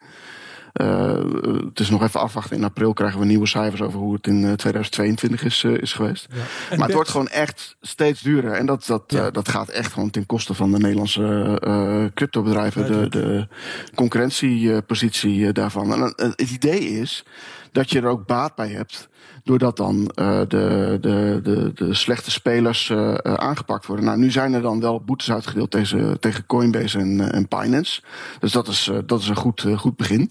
Uh, 0.81 1.18
het 1.64 1.81
is 1.81 1.90
nog 1.90 2.03
even 2.03 2.21
afwachten. 2.21 2.57
In 2.57 2.64
april 2.64 2.92
krijgen 2.92 3.21
we 3.21 3.27
nieuwe 3.27 3.47
cijfers 3.47 3.83
over 3.83 3.99
hoe 3.99 4.14
het 4.14 4.27
in 4.27 4.57
2022 4.57 5.40
eh, 5.40 5.47
is, 5.47 5.62
uh, 5.62 5.83
is 5.83 5.92
geweest. 5.92 6.27
Ja. 6.31 6.77
Maar 6.77 6.87
het 6.87 6.94
wordt 6.94 7.11
gewoon 7.11 7.29
echt 7.29 7.77
steeds 7.81 8.21
duurder. 8.21 8.53
En 8.53 8.66
dat, 8.66 8.87
dat, 8.87 9.03
ja. 9.07 9.27
uh, 9.27 9.33
dat 9.33 9.49
gaat 9.49 9.68
echt 9.68 9.92
gewoon 9.92 10.11
ten 10.11 10.27
koste 10.27 10.55
van 10.55 10.73
de 10.73 10.79
Nederlandse 10.79 12.11
cryptobedrijven. 12.14 12.87
De, 12.87 13.09
de 13.09 13.49
concurrentiepositie 13.94 15.53
daarvan. 15.53 15.92
En 15.92 16.33
het 16.37 16.51
idee 16.51 16.81
is 16.81 17.25
dat 17.72 17.90
je 17.90 18.00
er 18.00 18.07
ook 18.07 18.26
baat 18.26 18.54
bij 18.54 18.68
hebt 18.68 19.09
Doordat 19.48 19.76
dan 19.76 20.11
uh, 20.14 20.40
de, 20.48 20.98
de, 21.00 21.40
de, 21.42 21.72
de 21.74 21.94
slechte 21.94 22.31
spelers 22.31 22.88
uh, 22.88 23.14
aangepakt 23.14 23.87
worden. 23.87 24.04
Nou, 24.04 24.18
nu 24.18 24.31
zijn 24.31 24.52
er 24.52 24.62
dan 24.62 24.81
wel 24.81 25.00
boetes 25.00 25.33
uitgedeeld 25.33 25.70
tegen, 25.70 26.20
tegen 26.20 26.46
Coinbase 26.46 26.98
en, 26.98 27.33
en 27.33 27.46
Binance. 27.48 28.02
Dus 28.40 28.52
dat 28.52 28.68
is, 28.68 28.90
dat 29.07 29.20
is 29.20 29.28
een 29.28 29.37
goed, 29.37 29.66
goed 29.76 29.96
begin. 29.96 30.31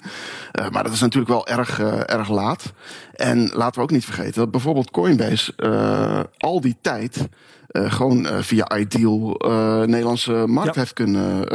maar 0.71 0.84
dat 0.84 0.93
is 0.93 1.00
natuurlijk 1.00 1.32
wel 1.32 1.47
erg, 1.47 1.80
erg 2.06 2.30
laat. 2.30 2.73
En 3.13 3.50
laten 3.54 3.76
we 3.76 3.82
ook 3.82 3.91
niet 3.91 4.06
vergeten 4.06 4.34
dat 4.34 4.52
bijvoorbeeld 4.52 4.91
Coinbase 4.91 5.54
al 6.38 6.62
die 6.62 6.78
tijd 6.82 7.28
gewoon 7.68 8.26
uh, 8.26 8.38
via 8.40 8.78
Ideal 8.78 9.46
uh, 9.46 9.78
Nederlandse 9.80 10.32
markt 10.32 10.76
heeft 10.76 10.94
kunnen 10.94 11.46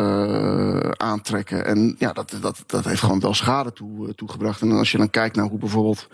aantrekken. 1.00 1.64
En 1.66 1.94
ja, 1.98 2.12
dat, 2.12 2.36
dat, 2.40 2.62
dat 2.66 2.84
heeft 2.84 3.00
gewoon 3.00 3.20
wel 3.20 3.34
schade 3.34 3.72
toe, 3.72 4.14
toegebracht. 4.14 4.60
En 4.60 4.72
als 4.72 4.90
je 4.90 4.98
dan 4.98 5.10
kijkt 5.10 5.36
naar 5.36 5.46
hoe 5.46 5.58
bijvoorbeeld 5.58 6.08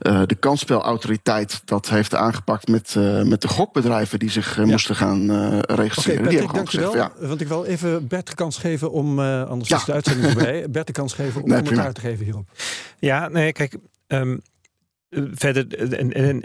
de 0.00 0.36
kansspelautoriteit 0.40 1.62
dat 1.64 1.88
heeft 1.88 2.14
aangepakt 2.14 2.68
met, 2.68 2.94
met 3.24 3.42
de 3.42 3.48
gokbedrijven 3.48 4.18
die 4.18 4.30
zich 4.30 4.56
ja. 4.56 4.64
moesten 4.64 4.96
gaan 4.96 5.30
registreren. 5.60 6.26
Okay, 6.26 6.46
Patrick, 6.46 6.70
die 6.70 6.80
hebben 6.80 6.98
ja. 6.98 7.12
Want 7.28 7.40
ik 7.40 7.48
wil 7.48 7.64
even 7.64 8.06
Bert 8.06 8.26
de 8.26 8.34
kans 8.34 8.58
geven 8.58 8.90
om, 8.92 9.20
anders 9.20 9.68
ja. 9.68 9.76
is 9.76 9.84
de 9.84 9.92
uitzending 9.92 10.32
voorbij, 10.32 10.66
Bert 10.70 10.86
de 10.86 10.92
kans 10.92 11.12
geven 11.12 11.42
om 11.42 11.48
nee, 11.48 11.62
commentaar 11.62 11.92
te 11.92 12.00
geven 12.00 12.24
hierop. 12.24 12.48
Ja, 12.98 13.28
nee, 13.28 13.52
kijk. 13.52 13.76
Um, 14.06 14.40
verder 15.10 15.92
en, 15.92 16.12
en, 16.12 16.42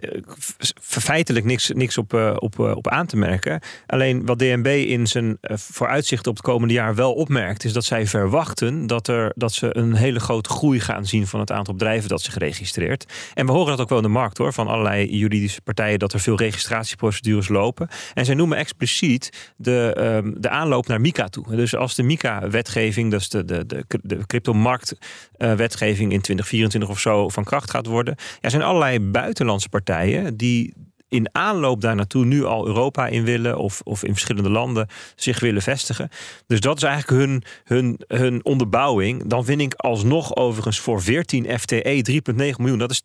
feitelijk 0.82 1.46
niks, 1.46 1.72
niks 1.74 1.98
op, 1.98 2.14
op, 2.36 2.60
op 2.60 2.88
aan 2.88 3.06
te 3.06 3.18
merken. 3.18 3.62
Alleen 3.86 4.26
wat 4.26 4.40
DNB 4.40 4.68
in 4.88 5.08
zijn 5.08 5.38
vooruitzicht 5.50 6.28
op 6.28 6.36
het 6.36 6.44
komende 6.44 6.74
jaar 6.74 6.96
wel 6.96 7.14
opmerkt, 7.14 7.64
is 7.64 7.74
dat 7.74 7.84
zij 7.84 8.08
verwachten 8.08 8.88
dat, 8.88 9.08
er, 9.08 9.32
dat 9.36 9.54
ze 9.54 9.78
een 9.78 9.96
hele 9.96 10.20
grote 10.20 10.50
groei 10.50 10.80
gaan 10.80 11.06
zien 11.06 11.28
van 11.28 11.40
het 11.40 11.52
aantal 11.52 11.74
bedrijven 11.74 12.10
dat 12.10 12.22
zich 12.22 12.38
registreert. 12.38 13.14
En 13.34 13.46
we 13.46 13.52
horen 13.52 13.70
dat 13.70 13.82
ook 13.82 13.90
wel 13.90 13.98
in 13.98 14.04
de 14.04 14.10
markt 14.10 14.38
hoor, 14.38 14.54
van 14.54 14.68
allerlei 14.68 15.18
juridische 15.18 15.62
partijen, 15.62 16.00
dat 16.00 16.14
er 16.14 16.20
veel 16.20 16.38
registratieprocedures 16.38 17.48
lopen. 17.48 17.88
En 18.14 18.26
zij 18.26 18.36
noemen 18.36 18.58
expliciet 18.58 19.54
de, 19.58 19.94
ehm, 19.98 20.34
de 20.38 20.50
aanloop 20.50 20.88
naar 20.88 21.02
MICA 21.02 21.28
toe. 21.28 21.56
Dus 21.56 21.76
als 21.76 21.96
de 21.96 22.04
MICA-wetgeving, 22.04 23.12
dus 23.12 23.30
de, 23.30 23.46
de, 23.46 23.66
de, 23.66 23.86
de 24.02 24.26
cryptomarkt-wetgeving 24.26 26.12
in 26.12 26.22
2024 26.22 26.90
of 26.90 27.00
zo 27.00 27.30
van 27.30 27.44
kracht 27.44 27.70
gaat 27.70 27.86
worden, 27.86 28.16
ja, 28.42 28.50
zijn 28.56 28.68
allerlei 28.68 29.00
buitenlandse 29.00 29.70
partijen 29.70 30.38
die 30.38 30.74
in 31.10 31.30
aanloop 31.32 31.82
daar 31.82 31.96
naartoe 31.96 32.26
nu 32.26 32.46
al 32.46 32.68
Europa 32.68 33.08
in 33.08 33.24
willen 33.24 33.58
of, 33.58 33.82
of 33.84 34.04
in 34.04 34.12
verschillende 34.12 34.50
landen 34.50 34.88
zich 35.16 35.40
willen 35.40 35.62
vestigen. 35.62 36.10
Dus 36.48 36.60
dat 36.60 36.78
is 36.78 36.84
eigenlijk 36.84 37.22
hun, 37.22 37.44
hun, 37.64 38.00
hun 38.08 38.46
onderbouwing. 38.46 39.28
Dan 39.28 39.46
vind 39.46 39.62
ik 39.62 39.74
alsnog 39.74 40.36
overigens 40.36 40.80
voor 40.80 41.02
14 41.02 41.60
FTE 41.60 42.22
3,9 42.32 42.36
miljoen. 42.36 42.78
Dat 42.78 42.92
is 42.92 43.02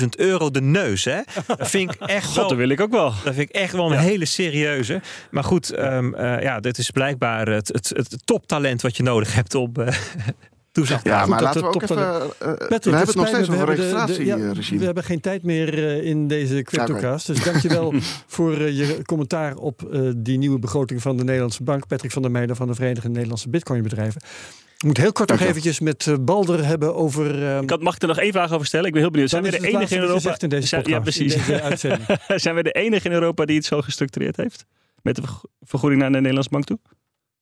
280.000 0.00 0.08
euro 0.16 0.50
de 0.50 0.60
neus. 0.60 1.04
Hè? 1.04 1.20
Dat 1.46 1.70
vind 1.70 1.94
ik 1.94 2.00
echt 2.00 2.34
wel. 2.34 2.48
dat 2.48 2.56
wil 2.56 2.68
ik 2.68 2.80
ook 2.80 2.90
wel. 2.90 3.12
Dat 3.24 3.34
vind 3.34 3.48
ik 3.48 3.54
echt 3.54 3.72
wel 3.72 3.92
een 3.92 3.98
hele 3.98 4.24
serieuze. 4.24 5.00
Maar 5.30 5.44
goed, 5.44 5.78
um, 5.78 6.14
uh, 6.14 6.42
ja, 6.42 6.60
dit 6.60 6.78
is 6.78 6.90
blijkbaar 6.90 7.48
het, 7.48 7.68
het, 7.68 7.88
het, 7.88 8.26
toptalent 8.26 8.82
wat 8.82 8.96
je 8.96 9.02
nodig 9.02 9.34
hebt 9.34 9.54
om. 9.54 9.72
Uh, 9.78 9.88
toezicht. 10.72 11.04
Ja, 11.04 11.26
maar 11.26 11.42
laten 11.42 11.60
we 11.60 11.66
ook 11.66 11.82
even... 11.82 11.96
Uh, 11.96 12.22
we 12.38 12.66
hebben 12.70 12.96
het 12.96 13.14
nog 13.14 13.28
steeds 13.28 13.50
over 13.50 13.66
registratieregime. 13.66 14.78
we 14.78 14.84
hebben 14.84 15.04
geen 15.04 15.20
tijd 15.20 15.42
meer 15.42 15.78
uh, 15.78 16.04
in 16.04 16.28
deze 16.28 16.62
CryptoCast. 16.62 17.26
Ja, 17.26 17.34
dus 17.34 17.44
dankjewel 17.44 17.94
voor 18.26 18.58
uh, 18.58 18.78
je 18.78 19.02
commentaar 19.04 19.56
op 19.56 20.00
die 20.16 20.38
nieuwe 20.38 20.58
begroting 20.58 21.02
van 21.02 21.16
de 21.16 21.24
Nederlandse 21.24 21.62
Bank. 21.62 21.86
Patrick 21.86 22.12
van 22.12 22.22
der 22.22 22.30
Meijden 22.30 22.56
van 22.56 22.66
de 22.66 22.74
Verenigde 22.74 23.08
Nederlandse 23.08 23.48
Bitcoinbedrijven. 23.48 24.20
Ik 24.76 24.86
moet 24.86 24.96
heel 24.96 25.12
kort 25.12 25.28
nog 25.28 25.40
eventjes 25.40 25.80
met 25.80 26.16
Balder 26.20 26.66
hebben 26.66 26.94
over... 26.94 27.60
Ik 27.62 27.70
had, 27.70 27.82
mag 27.82 27.94
ik 27.94 28.02
er 28.02 28.08
nog 28.08 28.18
één 28.18 28.32
vraag 28.32 28.52
over 28.52 28.66
stellen? 28.66 28.86
Ik 28.86 28.92
ben 28.92 29.00
heel 29.00 29.10
benieuwd. 29.10 29.30
Zijn 29.30 29.42
we 29.42 29.50
de 29.50 29.68
enige 29.68 29.94
in 29.94 30.00
Europa... 30.00 30.34
In 30.38 30.48
deze 30.48 30.76
podcast, 30.76 30.86
ja, 30.86 31.00
precies. 31.00 31.36
Zijn 32.44 32.54
we 32.54 32.62
de 32.62 32.72
enige 32.72 33.08
in 33.08 33.14
Europa 33.14 33.44
die 33.44 33.56
het 33.56 33.64
zo 33.64 33.80
gestructureerd 33.80 34.36
heeft? 34.36 34.64
Met 35.02 35.16
de 35.16 35.22
vergoeding 35.60 36.00
naar 36.00 36.10
de 36.10 36.16
Nederlandse 36.16 36.50
bank 36.50 36.64
toe? 36.64 36.78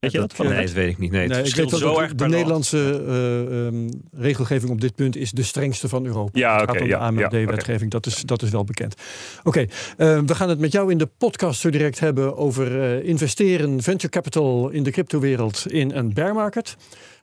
Weet 0.01 0.13
je 0.13 0.19
dat? 0.19 0.39
Nee, 0.39 0.65
dat 0.65 0.73
weet 0.73 0.89
ik 0.89 0.99
niet. 0.99 1.11
Nee, 1.11 1.29
het 1.29 1.55
weet 1.55 1.71
zo 1.71 1.99
erg 1.99 2.15
de 2.15 2.29
Nederlandse 2.29 3.03
uh, 3.07 3.67
um, 3.67 4.03
regelgeving 4.13 4.71
op 4.71 4.81
dit 4.81 4.95
punt 4.95 5.17
is 5.17 5.31
de 5.31 5.43
strengste 5.43 5.89
van 5.89 6.07
Europa. 6.07 6.39
Ja, 6.39 6.63
oké. 6.63 6.71
Okay, 6.71 6.89
de 6.89 6.97
AMD-wetgeving, 6.97 7.93
ja, 7.93 7.99
dat, 7.99 8.07
is, 8.07 8.23
dat 8.23 8.43
is 8.43 8.51
wel 8.51 8.65
bekend. 8.65 8.95
Oké, 9.39 9.49
okay, 9.49 9.69
uh, 10.17 10.23
we 10.27 10.35
gaan 10.35 10.49
het 10.49 10.59
met 10.59 10.73
jou 10.73 10.91
in 10.91 10.99
de 10.99 11.09
podcast 11.19 11.61
zo 11.61 11.71
direct 11.71 12.01
hebben 12.01 12.37
over 12.37 12.73
uh, 12.73 13.09
investeren, 13.09 13.83
venture 13.83 14.13
capital 14.13 14.69
in 14.69 14.83
de 14.83 14.91
cryptowereld 14.91 15.67
in 15.67 15.91
een 15.91 16.15
bear 16.15 16.35
market. 16.35 16.77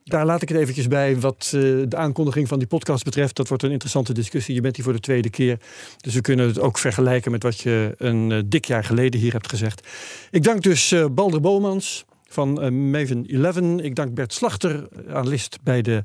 Daar 0.03 0.25
laat 0.25 0.41
ik 0.41 0.49
het 0.49 0.57
eventjes 0.57 0.87
bij 0.87 1.19
wat 1.19 1.47
de 1.51 1.95
aankondiging 1.95 2.47
van 2.47 2.59
die 2.59 2.67
podcast 2.67 3.03
betreft. 3.03 3.35
Dat 3.35 3.47
wordt 3.47 3.63
een 3.63 3.71
interessante 3.71 4.13
discussie. 4.13 4.55
Je 4.55 4.61
bent 4.61 4.75
hier 4.75 4.85
voor 4.85 4.93
de 4.93 4.99
tweede 4.99 5.29
keer. 5.29 5.57
Dus 5.97 6.13
we 6.13 6.21
kunnen 6.21 6.47
het 6.47 6.59
ook 6.59 6.77
vergelijken 6.77 7.31
met 7.31 7.43
wat 7.43 7.59
je 7.59 7.93
een 7.97 8.45
dik 8.49 8.65
jaar 8.65 8.83
geleden 8.83 9.19
hier 9.19 9.31
hebt 9.31 9.49
gezegd. 9.49 9.87
Ik 10.31 10.43
dank 10.43 10.61
dus 10.61 10.95
Balder 11.11 11.41
Bomans 11.41 12.05
van 12.35 12.63
uh, 12.63 12.69
Maven 12.69 13.25
11. 13.25 13.57
Ik 13.81 13.95
dank 13.95 14.13
Bert 14.13 14.33
Slachter, 14.33 14.87
analist 15.09 15.57
bij 15.63 15.81
de 15.81 16.03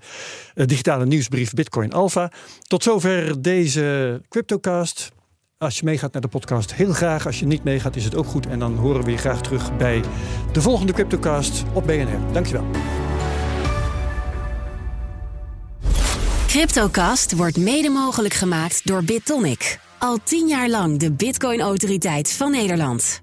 uh, 0.54 0.66
digitale 0.66 1.06
nieuwsbrief 1.06 1.52
Bitcoin 1.52 1.92
Alpha. 1.92 2.30
Tot 2.60 2.82
zover 2.82 3.42
deze 3.42 4.20
CryptoCast. 4.28 5.12
Als 5.58 5.78
je 5.78 5.84
meegaat 5.84 6.12
naar 6.12 6.22
de 6.22 6.28
podcast, 6.28 6.74
heel 6.74 6.92
graag. 6.92 7.26
Als 7.26 7.38
je 7.40 7.46
niet 7.46 7.64
meegaat, 7.64 7.96
is 7.96 8.04
het 8.04 8.14
ook 8.14 8.26
goed. 8.26 8.46
En 8.46 8.58
dan 8.58 8.76
horen 8.76 9.04
we 9.04 9.10
je 9.10 9.16
graag 9.16 9.40
terug 9.40 9.76
bij 9.76 10.02
de 10.52 10.62
volgende 10.62 10.92
CryptoCast 10.92 11.64
op 11.72 11.86
BNR. 11.86 12.32
Dankjewel. 12.32 12.64
CryptoCast 16.46 17.36
wordt 17.36 17.56
mede 17.56 17.88
mogelijk 17.88 18.34
gemaakt 18.34 18.86
door 18.86 19.04
BitTonic. 19.04 19.78
Al 19.98 20.18
tien 20.24 20.48
jaar 20.48 20.68
lang 20.68 20.98
de 20.98 21.12
Bitcoin-autoriteit 21.12 22.32
van 22.32 22.50
Nederland. 22.50 23.22